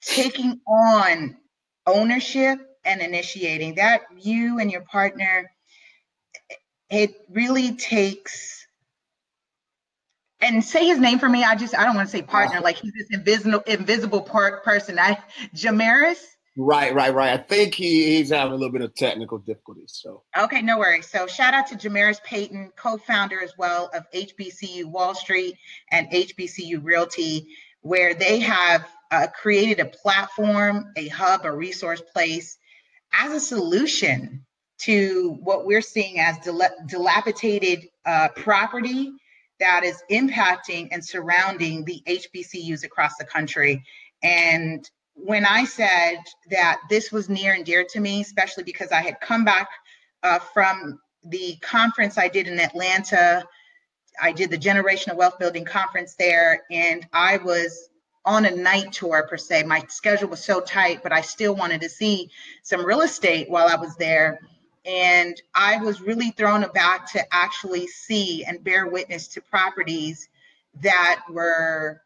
taking 0.00 0.60
on 0.66 1.36
ownership 1.86 2.58
and 2.84 3.00
initiating 3.00 3.74
that. 3.74 4.02
You 4.16 4.58
and 4.58 4.70
your 4.70 4.82
partner, 4.82 5.50
it 6.90 7.14
really 7.30 7.76
takes 7.76 8.66
and 10.40 10.64
say 10.64 10.86
his 10.86 10.98
name 10.98 11.18
for 11.18 11.28
me. 11.28 11.44
I 11.44 11.54
just 11.56 11.76
I 11.76 11.84
don't 11.84 11.96
want 11.96 12.08
to 12.08 12.16
say 12.16 12.22
partner, 12.22 12.60
like 12.60 12.76
he's 12.76 12.92
this 12.92 13.08
invisible 13.10 13.60
invisible 13.66 14.22
part 14.22 14.64
person. 14.64 14.98
I 14.98 15.18
Jamaris. 15.54 16.22
Right, 16.60 16.92
right, 16.92 17.14
right. 17.14 17.34
I 17.34 17.36
think 17.36 17.74
he, 17.74 18.16
he's 18.16 18.30
having 18.30 18.52
a 18.52 18.56
little 18.56 18.72
bit 18.72 18.82
of 18.82 18.92
technical 18.94 19.38
difficulties. 19.38 19.92
So 20.02 20.24
okay, 20.36 20.60
no 20.60 20.78
worries. 20.78 21.06
So 21.06 21.26
shout 21.26 21.54
out 21.54 21.68
to 21.68 21.76
Jamaris 21.76 22.22
Payton, 22.24 22.72
co-founder 22.76 23.40
as 23.40 23.52
well 23.56 23.90
of 23.94 24.10
HBCU 24.12 24.86
Wall 24.86 25.14
Street 25.14 25.56
and 25.92 26.10
HBCU 26.10 26.82
Realty, 26.82 27.48
where 27.82 28.14
they 28.14 28.40
have 28.40 28.88
uh, 29.10 29.28
created 29.40 29.78
a 29.78 29.84
platform, 29.84 30.92
a 30.96 31.08
hub, 31.08 31.44
a 31.44 31.52
resource 31.52 32.00
place 32.00 32.58
as 33.12 33.32
a 33.32 33.40
solution 33.40 34.44
to 34.78 35.38
what 35.42 35.66
we're 35.66 35.82
seeing 35.82 36.20
as 36.20 36.36
dilapidated 36.86 37.88
uh, 38.06 38.28
property 38.36 39.12
that 39.60 39.84
is 39.84 40.02
impacting 40.10 40.88
and 40.92 41.04
surrounding 41.04 41.84
the 41.84 42.02
HBCUs 42.06 42.84
across 42.84 43.16
the 43.16 43.24
country. 43.24 43.82
And 44.22 44.88
when 45.14 45.44
I 45.44 45.64
said 45.64 46.18
that 46.50 46.80
this 46.88 47.10
was 47.10 47.28
near 47.28 47.54
and 47.54 47.64
dear 47.64 47.84
to 47.90 48.00
me, 48.00 48.20
especially 48.20 48.62
because 48.62 48.92
I 48.92 49.02
had 49.02 49.20
come 49.20 49.44
back 49.44 49.68
uh, 50.22 50.38
from 50.38 51.00
the 51.24 51.56
conference 51.60 52.18
I 52.18 52.28
did 52.28 52.48
in 52.48 52.60
Atlanta. 52.60 53.44
I 54.20 54.32
did 54.32 54.50
the 54.50 54.58
Generational 54.58 55.16
Wealth 55.16 55.38
Building 55.38 55.64
Conference 55.64 56.14
there, 56.14 56.62
and 56.70 57.06
I 57.12 57.38
was 57.38 57.88
on 58.24 58.44
a 58.44 58.50
night 58.50 58.92
tour 58.92 59.26
per 59.28 59.36
se. 59.36 59.62
My 59.64 59.84
schedule 59.88 60.28
was 60.28 60.44
so 60.44 60.60
tight, 60.60 61.02
but 61.02 61.12
I 61.12 61.20
still 61.20 61.54
wanted 61.54 61.80
to 61.82 61.88
see 61.88 62.30
some 62.62 62.84
real 62.84 63.00
estate 63.00 63.48
while 63.48 63.68
I 63.68 63.76
was 63.76 63.96
there. 63.96 64.40
And 64.84 65.40
I 65.54 65.76
was 65.78 66.00
really 66.00 66.30
thrown 66.30 66.64
aback 66.64 67.10
to 67.12 67.34
actually 67.34 67.86
see 67.86 68.44
and 68.44 68.62
bear 68.62 68.86
witness 68.86 69.28
to 69.28 69.40
properties 69.40 70.28
that 70.80 71.22
were 71.30 72.00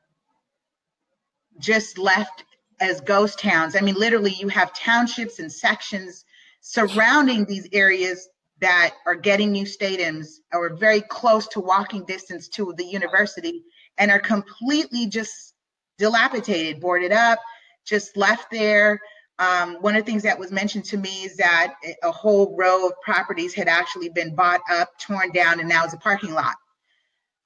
just 1.59 1.99
left 1.99 2.45
as 2.81 3.00
ghost 3.00 3.38
towns. 3.38 3.76
I 3.76 3.81
mean, 3.81 3.95
literally, 3.95 4.33
you 4.33 4.49
have 4.49 4.73
townships 4.73 5.38
and 5.38 5.52
sections 5.52 6.25
surrounding 6.61 7.45
these 7.45 7.69
areas 7.73 8.29
that 8.61 8.95
are 9.07 9.14
getting 9.14 9.50
new 9.50 9.64
stadiums 9.64 10.37
or 10.52 10.75
very 10.75 11.00
close 11.00 11.49
to 11.49 11.61
walking 11.61 12.05
distance 12.05 12.49
to 12.49 12.73
the 12.76 12.85
university 12.85 13.64
and 13.99 14.11
are 14.11 14.21
completely 14.21 15.07
just 15.07 15.55
dilapidated, 15.99 16.81
boarded 16.81 17.12
up, 17.12 17.38
just 17.85 18.17
left 18.17 18.50
there. 18.50 19.00
Um, 19.39 19.77
one 19.81 19.97
of 19.97 20.05
the 20.05 20.11
things 20.11 20.23
that 20.25 20.39
was 20.39 20.53
mentioned 20.53 20.85
to 20.87 20.97
me 20.97 21.25
is 21.25 21.37
that 21.39 21.75
a 22.03 22.12
whole 22.12 22.55
row 22.57 22.87
of 22.87 22.93
properties 23.03 23.55
had 23.55 23.69
actually 23.69 24.09
been 24.11 24.35
bought 24.35 24.61
up, 24.71 24.91
torn 25.01 25.33
down, 25.33 25.59
and 25.59 25.69
now 25.69 25.85
is 25.85 25.95
a 25.95 25.99
parking 25.99 26.33
lot. 26.33 26.55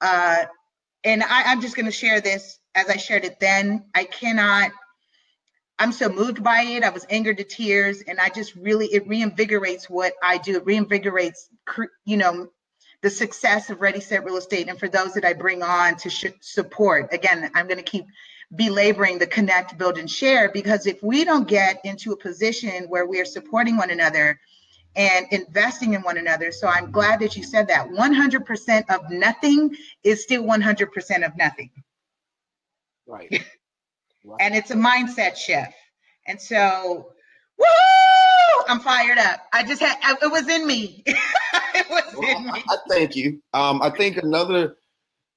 Uh, 0.01 0.45
and 1.03 1.23
I, 1.23 1.43
I'm 1.45 1.61
just 1.61 1.75
going 1.75 1.85
to 1.85 1.91
share 1.91 2.21
this 2.21 2.59
as 2.75 2.89
I 2.89 2.97
shared 2.97 3.25
it 3.25 3.39
then. 3.39 3.85
I 3.95 4.03
cannot 4.03 4.71
I'm 5.79 5.91
so 5.91 6.09
moved 6.09 6.43
by 6.43 6.61
it. 6.63 6.83
I 6.83 6.89
was 6.89 7.05
angered 7.09 7.37
to 7.37 7.43
tears, 7.43 8.01
and 8.01 8.19
I 8.19 8.29
just 8.29 8.55
really 8.55 8.87
it 8.87 9.07
reinvigorates 9.07 9.89
what 9.89 10.13
I 10.23 10.37
do. 10.39 10.57
It 10.57 10.65
reinvigorates, 10.65 11.49
you 12.03 12.17
know, 12.17 12.47
the 13.01 13.09
success 13.11 13.69
of 13.69 13.79
Ready 13.79 13.99
Set 13.99 14.23
Real 14.23 14.37
Estate, 14.37 14.69
and 14.69 14.79
for 14.79 14.87
those 14.87 15.13
that 15.13 15.25
I 15.25 15.33
bring 15.33 15.61
on 15.61 15.95
to 15.97 16.09
sh- 16.09 16.25
support. 16.41 17.13
Again, 17.13 17.51
I'm 17.53 17.67
going 17.67 17.77
to 17.77 17.83
keep 17.83 18.05
belaboring 18.55 19.19
the 19.19 19.27
connect, 19.27 19.77
build, 19.77 19.97
and 19.97 20.09
share 20.09 20.49
because 20.51 20.85
if 20.85 21.01
we 21.03 21.25
don't 21.25 21.47
get 21.47 21.81
into 21.83 22.11
a 22.11 22.17
position 22.17 22.85
where 22.85 23.05
we 23.05 23.19
are 23.19 23.25
supporting 23.25 23.77
one 23.77 23.91
another 23.91 24.39
and 24.95 25.27
investing 25.31 25.93
in 25.93 26.01
one 26.01 26.17
another, 26.17 26.51
so 26.51 26.67
I'm 26.67 26.91
glad 26.91 27.19
that 27.19 27.35
you 27.35 27.43
said 27.43 27.67
that. 27.67 27.89
100% 27.89 28.89
of 28.89 29.09
nothing 29.11 29.75
is 30.03 30.23
still 30.23 30.43
100% 30.43 31.25
of 31.25 31.37
nothing. 31.37 31.71
Right. 33.05 33.43
And 34.41 34.55
it's 34.55 34.71
a 34.71 34.75
mindset 34.75 35.37
shift. 35.37 35.71
And 36.25 36.41
so, 36.41 37.13
woo! 37.57 37.65
I'm 38.67 38.81
fired 38.81 39.17
up. 39.17 39.39
I 39.53 39.63
just 39.63 39.81
had 39.81 39.97
it 40.21 40.29
was 40.29 40.49
in 40.49 40.67
me. 40.67 41.03
it 41.07 41.89
was 41.89 42.13
well, 42.17 42.37
in 42.37 42.45
me. 42.45 42.63
I, 42.69 42.73
I, 42.73 42.77
thank 42.89 43.15
you. 43.15 43.41
Um, 43.53 43.81
I 43.81 43.89
think 43.89 44.17
another 44.17 44.75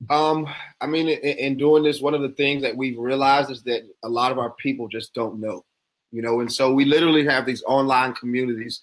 um, 0.08 0.48
I 0.80 0.86
mean, 0.86 1.08
in, 1.08 1.18
in, 1.18 1.56
doing 1.56 1.82
this, 1.82 2.00
one 2.00 2.14
of 2.14 2.22
the 2.22 2.30
things 2.30 2.62
that 2.62 2.76
we've 2.76 2.98
realized 2.98 3.50
is 3.50 3.62
that 3.64 3.82
a 4.02 4.08
lot 4.08 4.32
of 4.32 4.38
our 4.38 4.50
people 4.52 4.88
just 4.88 5.12
don't 5.12 5.40
know, 5.40 5.64
you 6.10 6.22
know, 6.22 6.40
and 6.40 6.50
so 6.50 6.72
we 6.72 6.84
literally 6.84 7.24
have 7.26 7.44
these 7.44 7.62
online 7.64 8.14
communities, 8.14 8.80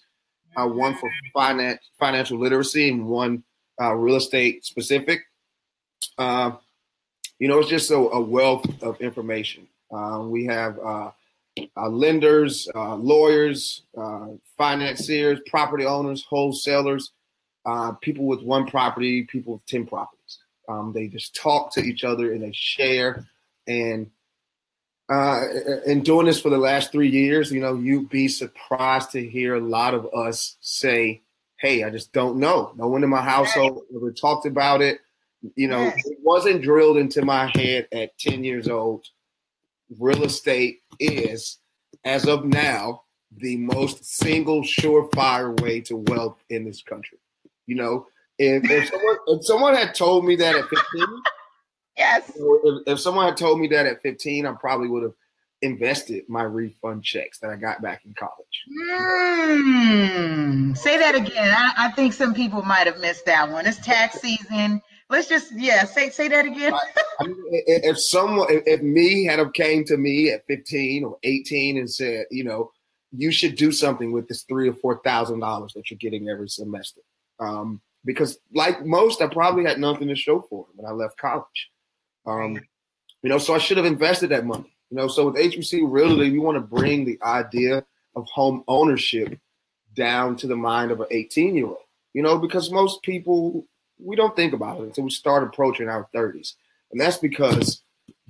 uh, 0.56 0.66
one 0.66 0.94
for 0.94 1.10
finance, 1.34 1.80
financial 1.98 2.38
literacy, 2.38 2.88
and 2.88 3.06
one 3.06 3.42
uh, 3.80 3.94
real 3.94 4.16
estate 4.16 4.64
specific. 4.64 5.20
Uh, 6.18 6.52
you 7.38 7.48
know, 7.48 7.58
it's 7.58 7.68
just 7.68 7.90
a, 7.90 7.96
a 7.96 8.20
wealth 8.20 8.66
of 8.82 9.00
information. 9.00 9.66
Uh, 9.90 10.20
we 10.24 10.44
have 10.46 10.78
uh, 10.78 11.10
uh, 11.76 11.88
lenders, 11.88 12.68
lawyers, 12.74 13.82
financiers, 14.56 15.40
property 15.46 15.84
owners, 15.84 16.24
wholesalers, 16.24 17.12
people 18.00 18.26
with 18.26 18.42
one 18.42 18.66
property, 18.66 19.24
people 19.24 19.54
with 19.54 19.66
10 19.66 19.86
properties. 19.86 20.17
Um, 20.68 20.92
they 20.92 21.08
just 21.08 21.34
talk 21.34 21.72
to 21.74 21.80
each 21.80 22.04
other 22.04 22.32
and 22.32 22.42
they 22.42 22.52
share. 22.52 23.24
And 23.66 24.10
in 25.86 26.02
doing 26.02 26.26
this 26.26 26.40
for 26.40 26.50
the 26.50 26.58
last 26.58 26.92
three 26.92 27.08
years, 27.08 27.50
you 27.50 27.60
know, 27.60 27.74
you'd 27.74 28.10
be 28.10 28.28
surprised 28.28 29.12
to 29.12 29.26
hear 29.26 29.54
a 29.54 29.60
lot 29.60 29.94
of 29.94 30.06
us 30.14 30.56
say, 30.60 31.22
Hey, 31.56 31.82
I 31.82 31.90
just 31.90 32.12
don't 32.12 32.36
know. 32.36 32.72
No 32.76 32.86
one 32.86 33.02
in 33.02 33.10
my 33.10 33.22
household 33.22 33.82
ever 33.94 34.12
talked 34.12 34.46
about 34.46 34.80
it. 34.80 35.00
You 35.56 35.68
know, 35.68 35.92
it 35.96 36.18
wasn't 36.22 36.62
drilled 36.62 36.98
into 36.98 37.24
my 37.24 37.46
head 37.46 37.88
at 37.92 38.16
10 38.18 38.44
years 38.44 38.68
old 38.68 39.06
real 39.98 40.24
estate 40.24 40.80
is, 40.98 41.58
as 42.04 42.26
of 42.26 42.44
now, 42.44 43.02
the 43.36 43.56
most 43.56 44.04
single 44.04 44.62
surefire 44.62 45.58
way 45.60 45.80
to 45.82 45.96
wealth 45.96 46.42
in 46.50 46.64
this 46.64 46.82
country. 46.82 47.18
You 47.66 47.76
know, 47.76 48.06
if, 48.38 48.70
if 48.70 48.88
someone 48.88 49.16
if 49.26 49.44
someone 49.44 49.74
had 49.74 49.94
told 49.94 50.24
me 50.24 50.36
that 50.36 50.54
at 50.54 50.68
15, 50.68 50.82
yes. 51.96 52.32
If, 52.34 52.82
if 52.86 53.00
someone 53.00 53.26
had 53.26 53.36
told 53.36 53.60
me 53.60 53.68
that 53.68 53.86
at 53.86 54.02
15, 54.02 54.46
I 54.46 54.52
probably 54.52 54.88
would 54.88 55.02
have 55.02 55.14
invested 55.62 56.24
my 56.28 56.42
refund 56.42 57.02
checks 57.02 57.40
that 57.40 57.50
I 57.50 57.56
got 57.56 57.82
back 57.82 58.04
in 58.04 58.14
college. 58.14 58.64
Mm, 59.50 60.76
say 60.76 60.98
that 60.98 61.14
again. 61.14 61.52
I, 61.56 61.72
I, 61.76 61.90
think 61.92 62.12
some 62.12 62.32
people 62.32 62.62
might 62.62 62.86
have 62.86 63.00
missed 63.00 63.26
that 63.26 63.50
one. 63.50 63.66
It's 63.66 63.84
tax 63.84 64.20
season. 64.20 64.80
Let's 65.10 65.28
just 65.28 65.52
yeah, 65.56 65.84
say 65.84 66.10
say 66.10 66.28
that 66.28 66.44
again. 66.44 66.74
I 67.20 67.26
mean, 67.26 67.36
if 67.50 67.98
someone, 67.98 68.46
if, 68.50 68.62
if 68.66 68.82
me 68.82 69.24
had 69.24 69.38
have 69.38 69.52
came 69.52 69.84
to 69.86 69.96
me 69.96 70.30
at 70.30 70.46
15 70.46 71.04
or 71.04 71.18
18 71.22 71.78
and 71.78 71.90
said, 71.90 72.26
you 72.30 72.44
know, 72.44 72.70
you 73.12 73.30
should 73.30 73.56
do 73.56 73.72
something 73.72 74.12
with 74.12 74.28
this 74.28 74.42
three 74.42 74.68
or 74.68 74.74
four 74.74 75.00
thousand 75.02 75.40
dollars 75.40 75.72
that 75.74 75.90
you're 75.90 75.98
getting 75.98 76.28
every 76.28 76.48
semester, 76.48 77.00
um, 77.40 77.80
because 78.08 78.38
like 78.54 78.86
most, 78.86 79.20
I 79.20 79.26
probably 79.26 79.64
had 79.64 79.78
nothing 79.78 80.08
to 80.08 80.16
show 80.16 80.40
for 80.40 80.64
when 80.74 80.90
I 80.90 80.94
left 80.94 81.18
college. 81.18 81.70
Um, 82.24 82.54
you 83.22 83.28
know, 83.28 83.36
so 83.36 83.54
I 83.54 83.58
should 83.58 83.76
have 83.76 83.84
invested 83.84 84.30
that 84.30 84.46
money. 84.46 84.74
You 84.90 84.96
know, 84.96 85.08
so 85.08 85.26
with 85.26 85.36
HBC 85.36 85.82
Realty, 85.84 86.30
we 86.30 86.38
want 86.38 86.56
to 86.56 86.62
bring 86.62 87.04
the 87.04 87.18
idea 87.22 87.84
of 88.16 88.26
home 88.32 88.64
ownership 88.66 89.38
down 89.94 90.36
to 90.36 90.46
the 90.46 90.56
mind 90.56 90.90
of 90.90 91.00
an 91.00 91.08
18 91.10 91.54
year 91.54 91.66
old. 91.66 91.76
You 92.14 92.22
know, 92.22 92.38
because 92.38 92.72
most 92.72 93.02
people 93.02 93.66
we 94.02 94.16
don't 94.16 94.34
think 94.34 94.54
about 94.54 94.80
it 94.80 94.84
until 94.84 95.04
we 95.04 95.10
start 95.10 95.42
approaching 95.42 95.90
our 95.90 96.08
30s, 96.14 96.54
and 96.90 96.98
that's 96.98 97.18
because 97.18 97.82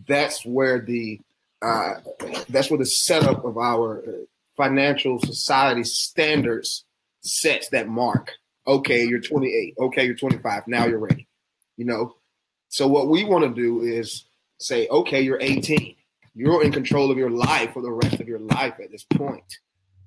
that's 0.09 0.45
where 0.45 0.81
the 0.81 1.21
uh, 1.63 1.95
that's 2.49 2.69
where 2.69 2.79
the 2.79 2.87
setup 2.87 3.45
of 3.45 3.57
our 3.57 4.03
financial 4.57 5.21
society 5.21 5.85
standards 5.85 6.85
sets 7.21 7.69
that 7.69 7.87
mark. 7.87 8.33
Okay, 8.69 9.05
you're 9.05 9.21
28. 9.21 9.75
Okay, 9.79 10.05
you're 10.05 10.15
25. 10.15 10.69
Now 10.69 10.87
you're 10.87 10.99
ready. 10.99 11.27
You 11.77 11.87
know, 11.87 12.17
so 12.69 12.87
what 12.87 13.09
we 13.09 13.25
want 13.25 13.45
to 13.45 13.61
do 13.61 13.81
is 13.81 14.27
say, 14.59 14.87
okay, 14.89 15.23
you're 15.23 15.41
18 15.41 15.97
you're 16.39 16.63
in 16.63 16.71
control 16.71 17.11
of 17.11 17.19
your 17.19 17.31
life 17.31 17.73
for 17.73 17.83
the 17.83 17.91
rest 17.91 18.21
of 18.21 18.29
your 18.29 18.39
life 18.39 18.75
at 18.81 18.93
this 18.93 19.03
point. 19.03 19.59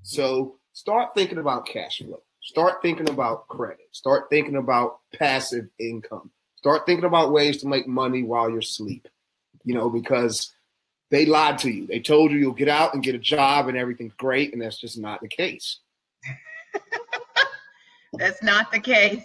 So 0.01 0.59
start 0.71 1.13
thinking 1.13 1.39
about 1.39 1.65
cash 1.65 1.97
flow. 1.97 2.21
Start 2.41 2.81
thinking 2.81 3.09
about 3.09 3.49
credit. 3.49 3.89
Start 3.91 4.29
thinking 4.29 4.55
about 4.55 4.99
passive 5.13 5.67
income. 5.77 6.31
Start 6.55 6.85
thinking 6.85 7.03
about 7.03 7.33
ways 7.33 7.57
to 7.57 7.67
make 7.67 7.85
money 7.85 8.23
while 8.23 8.49
you're 8.49 8.59
asleep. 8.59 9.09
You 9.65 9.75
know, 9.75 9.89
because 9.89 10.53
they 11.09 11.25
lied 11.25 11.57
to 11.59 11.69
you. 11.69 11.85
They 11.85 11.99
told 11.99 12.31
you 12.31 12.37
you'll 12.37 12.53
get 12.53 12.69
out 12.69 12.93
and 12.93 13.03
get 13.03 13.13
a 13.13 13.19
job 13.19 13.67
and 13.67 13.77
everything's 13.77 14.13
great, 14.13 14.53
and 14.53 14.61
that's 14.61 14.79
just 14.79 14.97
not 14.97 15.19
the 15.19 15.27
case. 15.27 15.79
that's 18.13 18.43
not 18.43 18.71
the 18.71 18.79
case. 18.79 19.23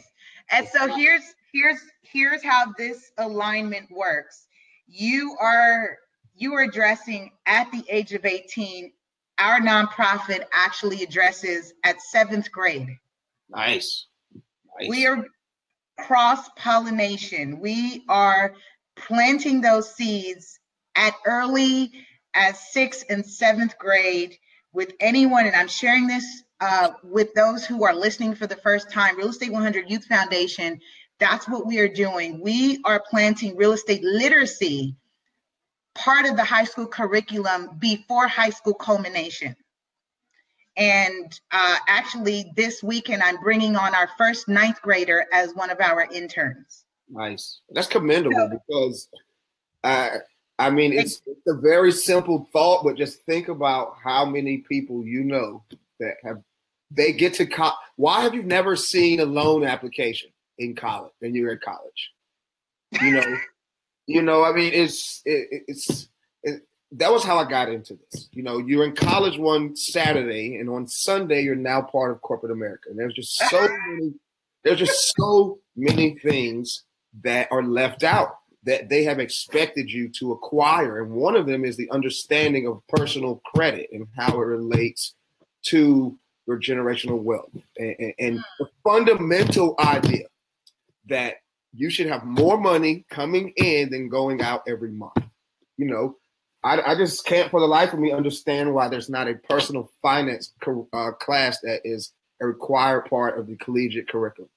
And 0.50 0.66
so 0.68 0.86
here's 0.94 1.34
here's 1.52 1.80
here's 2.02 2.44
how 2.44 2.72
this 2.78 3.10
alignment 3.18 3.90
works. 3.90 4.46
You 4.86 5.36
are 5.40 5.98
you 6.36 6.54
are 6.54 6.62
addressing 6.62 7.32
at 7.46 7.70
the 7.72 7.84
age 7.88 8.12
of 8.12 8.24
18 8.24 8.92
our 9.38 9.60
nonprofit 9.60 10.44
actually 10.52 11.02
addresses 11.02 11.72
at 11.84 12.00
seventh 12.00 12.50
grade 12.52 12.88
nice, 13.50 14.06
nice. 14.78 14.88
we 14.88 15.06
are 15.06 15.24
cross 15.98 16.48
pollination 16.56 17.58
we 17.60 18.04
are 18.08 18.54
planting 18.96 19.60
those 19.60 19.94
seeds 19.94 20.58
at 20.94 21.14
early 21.26 21.90
as 22.34 22.58
sixth 22.70 23.04
and 23.10 23.24
seventh 23.24 23.78
grade 23.78 24.36
with 24.72 24.92
anyone 25.00 25.46
and 25.46 25.56
i'm 25.56 25.68
sharing 25.68 26.06
this 26.06 26.42
uh, 26.60 26.90
with 27.02 27.32
those 27.34 27.64
who 27.64 27.84
are 27.84 27.94
listening 27.94 28.34
for 28.34 28.46
the 28.46 28.56
first 28.56 28.90
time 28.90 29.16
real 29.16 29.28
estate 29.28 29.52
100 29.52 29.90
youth 29.90 30.04
foundation 30.06 30.80
that's 31.18 31.48
what 31.48 31.66
we 31.66 31.78
are 31.78 31.88
doing 31.88 32.40
we 32.40 32.80
are 32.84 33.02
planting 33.10 33.56
real 33.56 33.72
estate 33.72 34.02
literacy 34.02 34.96
part 35.96 36.26
of 36.26 36.36
the 36.36 36.44
high 36.44 36.64
school 36.64 36.86
curriculum 36.86 37.70
before 37.78 38.28
high 38.28 38.50
school 38.50 38.74
culmination. 38.74 39.56
And 40.76 41.40
uh, 41.50 41.76
actually, 41.88 42.52
this 42.54 42.82
weekend, 42.82 43.22
I'm 43.22 43.40
bringing 43.40 43.76
on 43.76 43.94
our 43.94 44.10
first 44.18 44.46
ninth 44.46 44.80
grader 44.82 45.24
as 45.32 45.54
one 45.54 45.70
of 45.70 45.80
our 45.80 46.06
interns. 46.12 46.84
Nice. 47.08 47.60
That's 47.70 47.86
commendable 47.86 48.36
so, 48.36 48.60
because 48.68 49.08
I, 49.82 50.18
I 50.58 50.70
mean, 50.70 50.92
it's, 50.92 51.22
it's 51.26 51.46
a 51.48 51.54
very 51.54 51.92
simple 51.92 52.48
thought, 52.52 52.84
but 52.84 52.96
just 52.96 53.22
think 53.22 53.48
about 53.48 53.96
how 54.04 54.26
many 54.26 54.58
people 54.58 55.06
you 55.06 55.24
know 55.24 55.62
that 56.00 56.14
have 56.24 56.38
they 56.90 57.12
get 57.12 57.34
to 57.34 57.46
co- 57.46 57.72
why 57.96 58.20
have 58.20 58.34
you 58.34 58.42
never 58.42 58.76
seen 58.76 59.20
a 59.20 59.24
loan 59.24 59.64
application 59.64 60.30
in 60.58 60.74
college 60.74 61.12
when 61.18 61.34
you're 61.34 61.52
in 61.52 61.58
college 61.58 62.12
you 63.00 63.12
know 63.12 63.36
you 64.06 64.22
know, 64.22 64.44
I 64.44 64.52
mean, 64.52 64.72
it's 64.72 65.20
it, 65.24 65.64
it's 65.68 66.08
it, 66.42 66.62
that 66.92 67.12
was 67.12 67.24
how 67.24 67.38
I 67.38 67.48
got 67.48 67.68
into 67.68 67.98
this. 68.12 68.28
You 68.32 68.42
know, 68.42 68.58
you're 68.58 68.84
in 68.84 68.94
college 68.94 69.38
one 69.38 69.76
Saturday, 69.76 70.56
and 70.56 70.70
on 70.70 70.86
Sunday 70.86 71.42
you're 71.42 71.56
now 71.56 71.82
part 71.82 72.12
of 72.12 72.22
corporate 72.22 72.52
America. 72.52 72.88
And 72.88 72.98
there's 72.98 73.14
just 73.14 73.36
so 73.50 73.60
many, 73.60 74.14
there's 74.64 74.78
just 74.78 75.14
so 75.16 75.58
many 75.76 76.18
things 76.18 76.84
that 77.22 77.48
are 77.50 77.62
left 77.62 78.04
out 78.04 78.38
that 78.62 78.88
they 78.88 79.04
have 79.04 79.20
expected 79.20 79.90
you 79.90 80.08
to 80.08 80.32
acquire, 80.32 81.02
and 81.02 81.12
one 81.12 81.36
of 81.36 81.46
them 81.46 81.64
is 81.64 81.76
the 81.76 81.90
understanding 81.90 82.66
of 82.66 82.86
personal 82.88 83.40
credit 83.54 83.88
and 83.92 84.06
how 84.16 84.40
it 84.40 84.44
relates 84.44 85.14
to 85.68 86.18
your 86.46 86.58
generational 86.58 87.20
wealth, 87.20 87.50
and, 87.78 87.96
and, 87.98 88.14
and 88.18 88.44
the 88.58 88.68
fundamental 88.84 89.74
idea 89.78 90.26
that 91.08 91.36
you 91.74 91.90
should 91.90 92.06
have 92.06 92.24
more 92.24 92.58
money 92.58 93.04
coming 93.10 93.52
in 93.56 93.90
than 93.90 94.08
going 94.08 94.40
out 94.40 94.62
every 94.68 94.90
month. 94.90 95.24
You 95.76 95.86
know, 95.86 96.16
I, 96.64 96.92
I 96.92 96.94
just 96.94 97.24
can't 97.26 97.50
for 97.50 97.60
the 97.60 97.66
life 97.66 97.92
of 97.92 97.98
me 97.98 98.12
understand 98.12 98.72
why 98.72 98.88
there's 98.88 99.10
not 99.10 99.28
a 99.28 99.34
personal 99.34 99.90
finance 100.02 100.52
co- 100.60 100.88
uh, 100.92 101.12
class 101.12 101.60
that 101.60 101.80
is 101.84 102.12
a 102.40 102.46
required 102.46 103.06
part 103.06 103.38
of 103.38 103.46
the 103.46 103.56
collegiate 103.56 104.08
curriculum. 104.08 104.50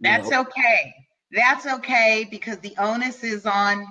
That's 0.00 0.30
know? 0.30 0.40
okay. 0.40 0.94
That's 1.32 1.66
okay 1.66 2.26
because 2.30 2.58
the 2.58 2.74
onus 2.78 3.24
is 3.24 3.46
on. 3.46 3.86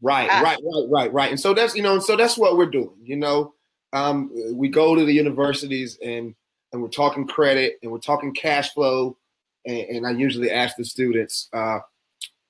Right, 0.00 0.30
us. 0.30 0.42
right, 0.42 0.58
right, 0.64 0.86
right, 0.88 1.12
right. 1.12 1.30
And 1.30 1.38
so 1.38 1.52
that's 1.52 1.74
you 1.74 1.82
know, 1.82 1.98
so 1.98 2.16
that's 2.16 2.38
what 2.38 2.56
we're 2.56 2.70
doing. 2.70 2.96
You 3.02 3.16
know, 3.16 3.54
um, 3.92 4.30
we 4.54 4.68
go 4.68 4.94
to 4.94 5.04
the 5.04 5.12
universities 5.12 5.98
and 6.04 6.34
and 6.72 6.80
we're 6.80 6.88
talking 6.88 7.26
credit 7.26 7.78
and 7.82 7.90
we're 7.90 7.98
talking 7.98 8.32
cash 8.32 8.72
flow 8.72 9.16
and, 9.66 9.78
and 9.78 10.06
I 10.06 10.10
usually 10.10 10.50
ask 10.50 10.76
the 10.76 10.84
students, 10.84 11.48
uh, 11.52 11.80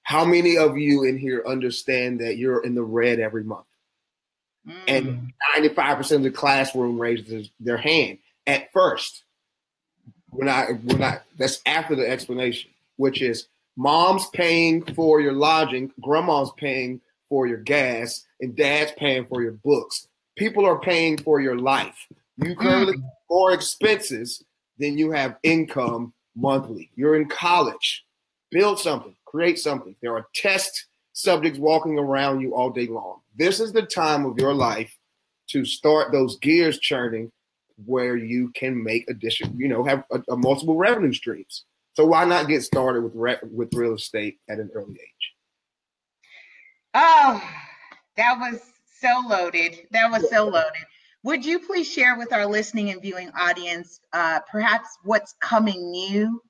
how 0.03 0.25
many 0.25 0.57
of 0.57 0.77
you 0.77 1.05
in 1.05 1.19
here 1.19 1.45
understand 1.47 2.21
that 2.21 2.37
you're 2.37 2.65
in 2.65 2.75
the 2.75 2.83
red 2.83 3.21
every 3.21 3.45
month? 3.45 3.67
Mm. 4.67 4.75
And 4.89 5.33
95% 5.57 6.17
of 6.17 6.23
the 6.23 6.31
classroom 6.31 6.99
raises 6.99 7.51
their 7.61 7.77
hand 7.77 8.19
at 8.47 8.73
first. 8.73 9.25
When 10.31 10.49
I 10.49 10.67
when 10.67 10.99
we're 10.99 11.23
that's 11.39 11.61
after 11.67 11.97
the 11.97 12.09
explanation, 12.09 12.71
which 12.97 13.21
is 13.21 13.49
mom's 13.77 14.29
paying 14.29 14.85
for 14.95 15.21
your 15.21 15.33
lodging, 15.33 15.93
grandma's 16.01 16.53
paying 16.57 17.01
for 17.29 17.49
your 17.49 17.59
gas, 17.59 18.25
and 18.41 18.55
dad's 18.55 18.93
paying 18.97 19.25
for 19.25 19.43
your 19.43 19.53
books. 19.53 20.07
People 20.41 20.65
are 20.65 20.81
paying 20.81 21.19
for 21.19 21.39
your 21.39 21.59
life. 21.59 22.07
You 22.39 22.57
currently 22.57 22.97
mm. 22.97 23.03
more 23.29 23.53
expenses 23.53 24.43
than 24.79 24.97
you 24.97 25.11
have 25.11 25.37
income 25.43 26.15
monthly. 26.35 26.91
You're 26.97 27.17
in 27.21 27.29
college. 27.29 28.07
Build 28.51 28.79
something, 28.79 29.15
create 29.27 29.59
something. 29.59 29.95
There 30.01 30.17
are 30.17 30.27
test 30.35 30.87
subjects 31.13 31.59
walking 31.59 31.99
around 31.99 32.41
you 32.41 32.55
all 32.55 32.71
day 32.71 32.87
long. 32.87 33.21
This 33.37 33.61
is 33.61 33.71
the 33.71 33.83
time 33.83 34.25
of 34.25 34.39
your 34.39 34.55
life 34.55 34.97
to 35.49 35.67
start 35.67 36.11
those 36.11 36.39
gears 36.39 36.79
churning 36.79 37.31
where 37.85 38.17
you 38.17 38.51
can 38.55 38.83
make 38.83 39.11
addition, 39.11 39.55
you 39.59 39.69
know, 39.69 39.85
have 39.85 40.05
a, 40.11 40.23
a 40.31 40.37
multiple 40.39 40.77
revenue 40.77 41.13
streams. 41.13 41.65
So 41.93 42.07
why 42.07 42.25
not 42.25 42.49
get 42.49 42.63
started 42.63 43.03
with 43.03 43.13
re- 43.15 43.37
with 43.53 43.75
real 43.75 43.93
estate 43.93 44.39
at 44.49 44.59
an 44.59 44.71
early 44.75 44.95
age? 44.95 45.35
Oh, 46.95 47.43
that 48.17 48.39
was 48.39 48.63
so 49.01 49.23
loaded. 49.29 49.87
That 49.91 50.11
was 50.11 50.29
so 50.31 50.45
loaded. 50.45 50.85
Would 51.23 51.45
you 51.45 51.59
please 51.59 51.91
share 51.91 52.17
with 52.17 52.33
our 52.33 52.47
listening 52.47 52.91
and 52.91 53.03
viewing 53.03 53.31
audience 53.39 54.01
uh, 54.13 54.41
perhaps 54.51 54.89
what's 55.03 55.35
coming 55.41 55.91
new 55.91 56.43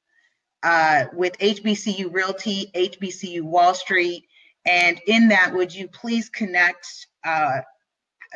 uh, 0.62 1.06
with 1.12 1.36
HBCU 1.38 2.12
Realty, 2.12 2.70
HBCU 2.74 3.42
Wall 3.42 3.74
Street? 3.74 4.26
And 4.66 5.00
in 5.06 5.28
that, 5.28 5.52
would 5.54 5.74
you 5.74 5.88
please 5.88 6.28
connect, 6.28 6.86
uh, 7.24 7.60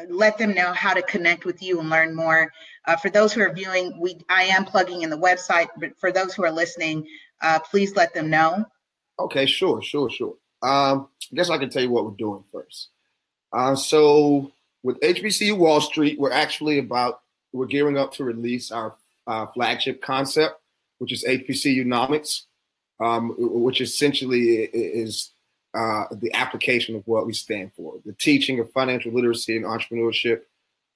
let 0.08 0.38
them 0.38 0.54
know 0.54 0.72
how 0.72 0.94
to 0.94 1.02
connect 1.02 1.44
with 1.44 1.62
you 1.62 1.78
and 1.78 1.90
learn 1.90 2.16
more? 2.16 2.50
Uh, 2.86 2.96
for 2.96 3.10
those 3.10 3.32
who 3.32 3.42
are 3.42 3.52
viewing, 3.52 3.98
we 4.00 4.18
I 4.28 4.44
am 4.44 4.64
plugging 4.64 5.02
in 5.02 5.10
the 5.10 5.18
website, 5.18 5.68
but 5.78 5.98
for 5.98 6.10
those 6.10 6.34
who 6.34 6.44
are 6.44 6.50
listening, 6.50 7.06
uh, 7.42 7.58
please 7.60 7.94
let 7.94 8.12
them 8.12 8.28
know. 8.28 8.64
Okay, 9.18 9.46
sure, 9.46 9.80
sure, 9.82 10.10
sure. 10.10 10.34
Um, 10.62 11.08
I 11.32 11.36
guess 11.36 11.50
I 11.50 11.58
can 11.58 11.70
tell 11.70 11.82
you 11.82 11.90
what 11.90 12.04
we're 12.04 12.16
doing 12.16 12.42
first. 12.50 12.88
Uh, 13.54 13.76
so 13.76 14.50
with 14.82 15.00
HBCU 15.00 15.56
Wall 15.56 15.80
Street, 15.80 16.18
we're 16.18 16.32
actually 16.32 16.78
about 16.78 17.20
we're 17.52 17.66
gearing 17.66 17.96
up 17.96 18.12
to 18.14 18.24
release 18.24 18.72
our 18.72 18.96
uh, 19.28 19.46
flagship 19.46 20.02
concept, 20.02 20.60
which 20.98 21.12
is 21.12 21.24
HBCUnomics, 21.24 22.42
um, 23.00 23.34
which 23.38 23.80
essentially 23.80 24.64
is 24.64 25.30
uh, 25.72 26.04
the 26.10 26.32
application 26.34 26.96
of 26.96 27.06
what 27.06 27.26
we 27.26 27.32
stand 27.32 27.72
for: 27.74 27.94
the 28.04 28.12
teaching 28.14 28.58
of 28.58 28.70
financial 28.72 29.12
literacy 29.12 29.56
and 29.56 29.64
entrepreneurship 29.64 30.42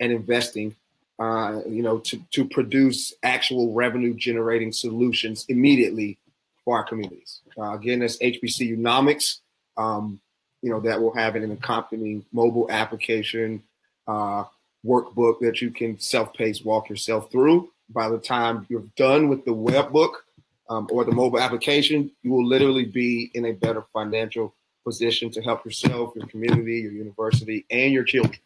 and 0.00 0.12
investing. 0.12 0.74
Uh, 1.20 1.62
you 1.68 1.82
know, 1.82 1.98
to 1.98 2.20
to 2.30 2.44
produce 2.44 3.12
actual 3.24 3.72
revenue 3.72 4.14
generating 4.14 4.72
solutions 4.72 5.44
immediately 5.48 6.16
for 6.64 6.76
our 6.76 6.84
communities. 6.84 7.40
Uh, 7.56 7.72
again, 7.74 8.00
that's 8.00 8.18
HBCUnomics. 8.18 9.38
Um, 9.76 10.20
you 10.62 10.70
know, 10.70 10.80
that 10.80 11.00
will 11.00 11.14
have 11.14 11.36
an 11.36 11.50
accompanying 11.50 12.24
mobile 12.32 12.68
application 12.70 13.62
uh, 14.06 14.44
workbook 14.84 15.40
that 15.40 15.60
you 15.60 15.70
can 15.70 15.98
self-pace 15.98 16.64
walk 16.64 16.88
yourself 16.88 17.30
through. 17.30 17.70
By 17.90 18.08
the 18.08 18.18
time 18.18 18.66
you're 18.68 18.84
done 18.96 19.28
with 19.28 19.44
the 19.44 19.52
web 19.52 19.92
book 19.92 20.24
um, 20.68 20.88
or 20.90 21.04
the 21.04 21.12
mobile 21.12 21.40
application, 21.40 22.10
you 22.22 22.32
will 22.32 22.46
literally 22.46 22.84
be 22.84 23.30
in 23.34 23.46
a 23.46 23.52
better 23.52 23.82
financial 23.92 24.54
position 24.84 25.30
to 25.30 25.42
help 25.42 25.64
yourself, 25.64 26.14
your 26.16 26.26
community, 26.26 26.80
your 26.80 26.92
university, 26.92 27.64
and 27.70 27.92
your 27.92 28.04
children 28.04 28.38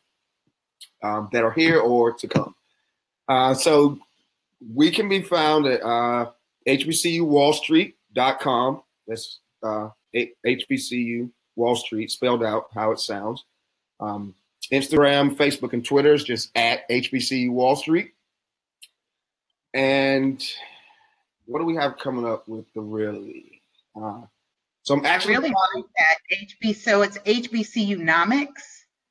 um, 1.03 1.29
that 1.33 1.45
are 1.45 1.53
here 1.53 1.81
or 1.81 2.13
to 2.13 2.29
come. 2.29 2.55
Uh, 3.29 3.55
so 3.55 3.99
we 4.75 4.91
can 4.91 5.09
be 5.09 5.23
found 5.23 5.67
at 5.67 5.81
uh, 5.83 6.31
hbcuwallstreet.com. 6.67 8.83
That's 9.07 9.39
uh, 9.63 9.91
HBCU 10.15 11.31
Wall 11.57 11.77
Street, 11.77 12.11
spelled 12.11 12.43
out 12.43 12.69
how 12.75 12.91
it 12.93 13.01
sounds. 13.01 13.45
Um, 14.01 14.35
Instagram, 14.73 15.35
Facebook, 15.37 15.73
and 15.73 15.85
Twitter 15.85 16.15
is 16.15 16.25
just 16.25 16.51
at 16.57 16.89
HBCU 16.89 17.51
Wall 17.51 17.77
Street. 17.77 18.13
And 19.75 20.45
what 21.47 21.59
do 21.59 21.65
we 21.65 21.77
have 21.77 21.99
coming 21.99 22.27
up 22.27 22.49
with 22.49 22.67
the 22.75 22.81
really? 22.81 23.63
Uh, 23.97 24.23
so 24.83 24.95
I'm 24.95 25.05
actually 25.07 25.37
really 25.37 25.55
like 25.75 25.85
that 25.99 26.17
HB. 26.63 26.77
So 26.77 27.03
it's 27.03 27.19
HBCUnomics. 27.19 28.49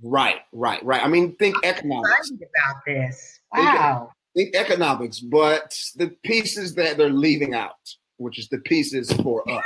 Right, 0.03 0.41
right, 0.51 0.83
right. 0.83 1.03
I 1.03 1.07
mean, 1.07 1.35
think 1.35 1.55
I'm 1.57 1.69
economics. 1.75 2.31
About 2.31 2.81
this, 2.85 3.39
wow. 3.53 4.11
Think, 4.35 4.53
think 4.53 4.65
economics, 4.65 5.19
but 5.19 5.79
the 5.95 6.07
pieces 6.23 6.73
that 6.75 6.97
they're 6.97 7.09
leaving 7.09 7.53
out, 7.53 7.75
which 8.17 8.39
is 8.39 8.49
the 8.49 8.57
pieces 8.59 9.11
for 9.13 9.47
us. 9.49 9.63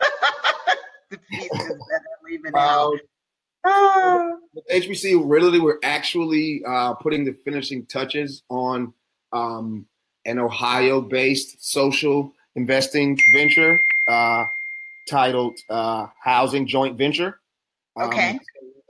the 1.10 1.18
pieces 1.30 1.50
that 1.50 1.68
they're 1.68 2.30
leaving 2.30 2.52
out. 2.56 2.98
Ah. 3.64 4.30
With 4.54 4.64
HBC, 4.68 5.20
really, 5.24 5.60
we're 5.60 5.78
actually 5.82 6.62
uh, 6.66 6.94
putting 6.94 7.24
the 7.24 7.32
finishing 7.44 7.86
touches 7.86 8.42
on 8.48 8.94
um, 9.32 9.86
an 10.24 10.38
Ohio-based 10.38 11.64
social 11.64 12.32
investing 12.56 13.18
venture 13.34 13.78
uh, 14.08 14.44
titled 15.08 15.58
uh, 15.68 16.06
Housing 16.22 16.66
Joint 16.66 16.96
Venture. 16.96 17.40
Um, 18.00 18.08
okay. 18.08 18.30
Um, 18.30 18.40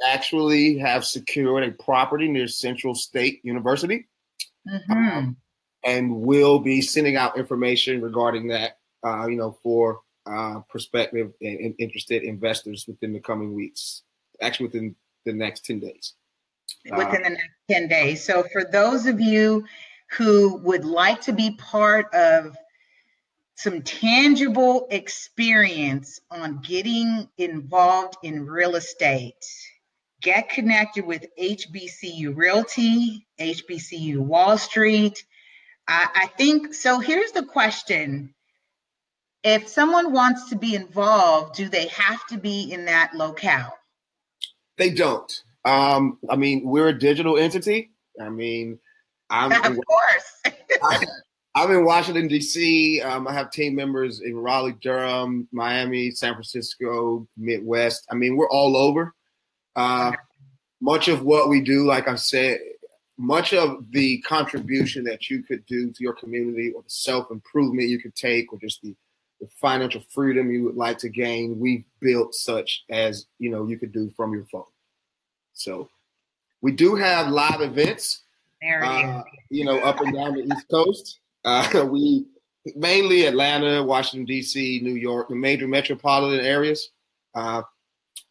actually 0.07 0.79
have 0.79 1.05
secured 1.05 1.65
a 1.65 1.73
property 1.73 2.29
near 2.29 2.49
Central 2.49 2.95
State 2.95 3.41
University. 3.43 4.07
Mm-hmm. 4.69 4.93
Um, 4.93 5.37
and 5.85 6.15
we'll 6.15 6.59
be 6.59 6.81
sending 6.83 7.17
out 7.17 7.39
information 7.39 8.01
regarding 8.03 8.49
that, 8.49 8.79
uh, 9.05 9.27
you 9.27 9.37
know, 9.37 9.57
for 9.63 10.01
uh, 10.27 10.61
prospective 10.69 11.33
and, 11.41 11.75
interested 11.79 12.23
investors 12.23 12.85
within 12.87 13.13
the 13.13 13.21
coming 13.21 13.55
weeks. 13.55 14.03
Actually, 14.41 14.67
within 14.67 14.97
the 15.25 15.33
next 15.33 15.65
ten 15.65 15.81
days. 15.81 16.15
Within 16.85 17.07
uh, 17.07 17.11
the 17.11 17.31
next 17.31 17.49
ten 17.69 17.89
days. 17.89 18.25
So, 18.25 18.45
for 18.53 18.65
those 18.65 19.07
of 19.07 19.21
you 19.21 19.65
who 20.13 20.57
would 20.59 20.85
like 20.85 21.21
to 21.23 21.33
be 21.33 21.53
part 21.53 22.13
of 22.15 22.57
some 23.55 23.83
tangible 23.83 24.89
experience 24.91 26.21
on 26.31 26.61
getting 26.63 27.29
involved 27.37 28.17
in 28.23 28.47
real 28.47 28.75
estate, 28.77 29.45
get 30.23 30.49
connected 30.49 31.05
with 31.05 31.27
HBCU 31.39 32.35
Realty, 32.35 33.27
HBCU 33.39 34.19
Wall 34.19 34.57
Street. 34.57 35.25
I 35.87 36.31
think 36.39 36.73
so. 36.73 37.01
Here's 37.01 37.33
the 37.33 37.45
question 37.45 38.33
if 39.43 39.69
someone 39.69 40.13
wants 40.13 40.49
to 40.51 40.57
be 40.57 40.75
involved, 40.75 41.55
do 41.55 41.69
they 41.69 41.89
have 41.89 42.27
to 42.29 42.39
be 42.39 42.73
in 42.73 42.85
that 42.87 43.13
locale? 43.15 43.73
They 44.77 44.91
don't. 44.91 45.33
Um, 45.65 46.19
I 46.29 46.37
mean, 46.37 46.63
we're 46.65 46.89
a 46.89 46.99
digital 46.99 47.37
entity. 47.37 47.91
I 48.21 48.29
mean, 48.29 48.79
I'm 49.29 49.53
of 49.53 49.79
course. 49.87 50.57
I, 50.83 51.65
am 51.65 51.71
in 51.71 51.85
Washington 51.85 52.29
D.C. 52.29 53.01
Um, 53.03 53.29
I 53.29 53.33
have 53.33 53.51
team 53.51 53.75
members 53.75 54.21
in 54.21 54.37
Raleigh, 54.37 54.77
Durham, 54.81 55.49
Miami, 55.53 56.11
San 56.11 56.35
Francisco, 56.35 57.27
Midwest. 57.37 58.07
I 58.11 58.15
mean, 58.15 58.37
we're 58.37 58.49
all 58.49 58.77
over. 58.77 59.15
Uh, 59.77 60.13
much 60.81 61.09
of 61.09 61.23
what 61.23 61.49
we 61.49 61.61
do, 61.61 61.87
like 61.87 62.09
I 62.09 62.15
said, 62.15 62.59
much 63.19 63.53
of 63.53 63.85
the 63.91 64.21
contribution 64.23 65.05
that 65.05 65.29
you 65.29 65.43
could 65.43 65.65
do 65.67 65.91
to 65.91 66.03
your 66.03 66.15
community, 66.15 66.73
or 66.75 66.83
the 66.83 66.91
self 66.91 67.31
improvement 67.31 67.89
you 67.89 68.01
could 68.01 68.15
take, 68.15 68.53
or 68.53 68.59
just 68.59 68.81
the 68.83 68.95
the 69.41 69.49
financial 69.61 70.03
freedom 70.11 70.51
you 70.51 70.65
would 70.65 70.77
like 70.77 70.99
to 70.99 71.09
gain, 71.09 71.59
we've 71.59 71.85
built 72.01 72.35
such 72.35 72.85
as 72.91 73.27
you 73.39 73.51
know 73.51 73.67
you 73.67 73.79
could 73.79 73.93
do 73.93 74.11
from 74.17 74.33
your 74.33 74.45
phone. 74.45 74.65
So 75.55 75.89
we 76.61 76.73
do 76.73 76.95
have 76.95 77.29
live 77.29 77.61
events, 77.61 78.21
uh, 78.63 79.23
you 79.49 79.65
know, 79.65 79.79
up 79.81 80.01
and 80.01 80.15
down 80.15 80.35
the 80.35 80.45
East 80.45 80.67
Coast. 80.71 81.21
Uh, 81.45 81.87
we 81.91 82.27
mainly 82.77 83.27
Atlanta, 83.27 83.83
Washington 83.83 84.27
D.C., 84.27 84.81
New 84.83 84.95
York, 84.95 85.29
the 85.29 85.35
major 85.35 85.67
metropolitan 85.67 86.45
areas. 86.45 86.91
Uh, 87.35 87.63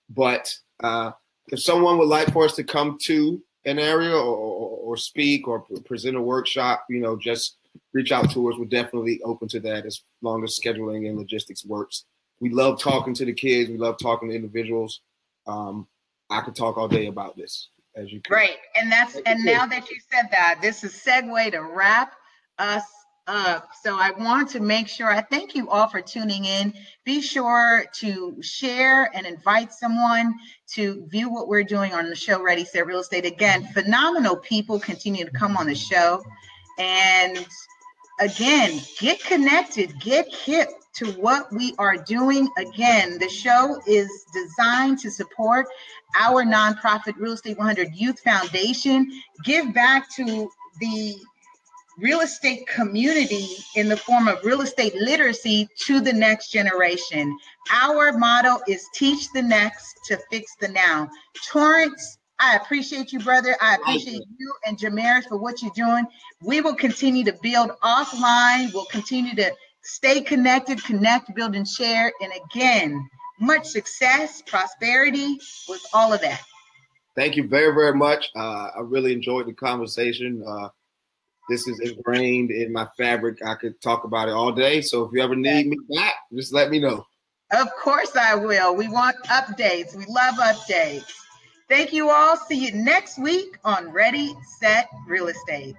but 0.09 0.53
uh, 0.81 1.11
if 1.47 1.59
someone 1.59 1.97
would 1.97 2.07
like 2.07 2.31
for 2.31 2.45
us 2.45 2.55
to 2.55 2.63
come 2.63 2.97
to 3.03 3.41
an 3.65 3.79
area 3.79 4.13
or, 4.13 4.35
or, 4.35 4.69
or 4.79 4.97
speak 4.97 5.47
or 5.47 5.65
present 5.85 6.17
a 6.17 6.21
workshop, 6.21 6.85
you 6.89 6.99
know, 6.99 7.15
just 7.15 7.57
reach 7.93 8.11
out 8.11 8.31
to 8.31 8.49
us. 8.49 8.55
We're 8.57 8.65
definitely 8.65 9.21
open 9.23 9.47
to 9.49 9.59
that 9.61 9.85
as 9.85 10.01
long 10.21 10.43
as 10.43 10.59
scheduling 10.59 11.07
and 11.07 11.17
logistics 11.17 11.65
works. 11.65 12.05
We 12.39 12.49
love 12.49 12.79
talking 12.79 13.13
to 13.15 13.25
the 13.25 13.33
kids. 13.33 13.69
We 13.69 13.77
love 13.77 13.97
talking 14.01 14.29
to 14.29 14.35
individuals. 14.35 15.01
Um, 15.47 15.87
I 16.29 16.41
could 16.41 16.55
talk 16.55 16.77
all 16.77 16.87
day 16.87 17.07
about 17.07 17.35
this, 17.35 17.69
as 17.95 18.11
you 18.11 18.21
can. 18.21 18.33
Right, 18.33 18.57
and 18.75 18.91
that's 18.91 19.17
and 19.25 19.43
now 19.43 19.65
that 19.65 19.89
you 19.89 19.97
said 20.11 20.29
that, 20.31 20.59
this 20.61 20.83
is 20.83 20.95
a 20.95 21.09
segue 21.09 21.51
to 21.51 21.61
wrap 21.61 22.13
us 22.59 22.83
up. 23.29 23.69
So 23.83 23.95
I 23.97 24.11
want 24.11 24.49
to 24.49 24.59
make 24.59 24.87
sure 24.87 25.09
I 25.09 25.21
thank 25.21 25.55
you 25.55 25.69
all 25.69 25.87
for 25.87 26.01
tuning 26.01 26.45
in. 26.45 26.73
Be 27.05 27.21
sure 27.21 27.85
to 27.95 28.35
share 28.41 29.15
and 29.15 29.25
invite 29.25 29.71
someone 29.71 30.33
to 30.73 31.05
view 31.07 31.29
what 31.29 31.47
we're 31.47 31.63
doing 31.63 31.93
on 31.93 32.09
the 32.09 32.15
show 32.15 32.41
Ready 32.41 32.65
Set 32.65 32.85
Real 32.85 32.99
Estate. 32.99 33.25
Again, 33.25 33.67
phenomenal 33.73 34.35
people 34.35 34.79
continue 34.79 35.25
to 35.25 35.31
come 35.31 35.57
on 35.57 35.67
the 35.67 35.75
show. 35.75 36.23
And 36.79 37.45
again, 38.19 38.81
get 38.99 39.23
connected, 39.23 39.99
get 39.99 40.33
hip 40.33 40.69
to 40.95 41.11
what 41.13 41.51
we 41.51 41.75
are 41.77 41.97
doing. 41.97 42.49
Again, 42.57 43.19
the 43.19 43.29
show 43.29 43.81
is 43.85 44.09
designed 44.33 44.99
to 44.99 45.11
support 45.11 45.67
our 46.19 46.43
nonprofit 46.43 47.15
Real 47.17 47.33
Estate 47.33 47.57
100 47.57 47.93
Youth 47.93 48.19
Foundation, 48.21 49.11
give 49.43 49.73
back 49.73 50.09
to 50.15 50.49
the 50.79 51.15
real 51.99 52.21
estate 52.21 52.65
community 52.67 53.47
in 53.75 53.89
the 53.89 53.97
form 53.97 54.27
of 54.27 54.43
real 54.43 54.61
estate 54.61 54.95
literacy 54.95 55.67
to 55.77 55.99
the 55.99 56.13
next 56.13 56.49
generation. 56.49 57.37
Our 57.73 58.13
motto 58.17 58.59
is 58.67 58.87
teach 58.93 59.29
the 59.33 59.41
next 59.41 59.99
to 60.05 60.17
fix 60.31 60.55
the 60.59 60.69
now. 60.69 61.09
Torrance 61.51 62.18
I 62.39 62.55
appreciate 62.55 63.11
you, 63.11 63.19
brother. 63.19 63.55
I 63.61 63.75
appreciate 63.75 64.23
you 64.37 64.53
and 64.65 64.77
Jamaris 64.77 65.27
for 65.27 65.37
what 65.37 65.61
you're 65.61 65.71
doing. 65.75 66.05
We 66.41 66.61
will 66.61 66.75
continue 66.75 67.25
to 67.25 67.33
build 67.41 67.71
offline. 67.83 68.73
We'll 68.73 68.85
continue 68.85 69.35
to 69.35 69.53
stay 69.81 70.21
connected, 70.21 70.83
connect, 70.83 71.35
build, 71.35 71.55
and 71.55 71.67
share. 71.67 72.13
And 72.21 72.31
again, 72.45 73.09
much 73.41 73.65
success, 73.65 74.41
prosperity 74.45 75.37
with 75.67 75.81
all 75.93 76.13
of 76.13 76.21
that. 76.21 76.41
Thank 77.15 77.35
you 77.35 77.47
very, 77.47 77.73
very 77.73 77.93
much. 77.93 78.29
Uh, 78.35 78.69
I 78.77 78.81
really 78.81 79.11
enjoyed 79.11 79.47
the 79.47 79.53
conversation. 79.53 80.41
Uh, 80.47 80.69
this 81.49 81.67
is 81.67 81.79
ingrained 81.79 82.51
in 82.51 82.71
my 82.71 82.87
fabric. 82.97 83.39
I 83.45 83.55
could 83.55 83.81
talk 83.81 84.05
about 84.05 84.29
it 84.29 84.33
all 84.33 84.53
day. 84.53 84.79
So 84.81 85.03
if 85.03 85.11
you 85.11 85.21
ever 85.21 85.35
need 85.35 85.67
me 85.67 85.77
back, 85.93 86.13
just 86.33 86.53
let 86.53 86.69
me 86.69 86.79
know. 86.79 87.05
Of 87.51 87.67
course, 87.83 88.15
I 88.15 88.35
will. 88.35 88.75
We 88.75 88.87
want 88.87 89.17
updates. 89.25 89.95
We 89.95 90.05
love 90.07 90.35
updates. 90.35 91.11
Thank 91.69 91.93
you 91.93 92.09
all. 92.09 92.35
See 92.35 92.65
you 92.65 92.73
next 92.73 93.19
week 93.19 93.59
on 93.63 93.91
Ready, 93.91 94.35
Set, 94.57 94.89
Real 95.07 95.27
Estate. 95.27 95.75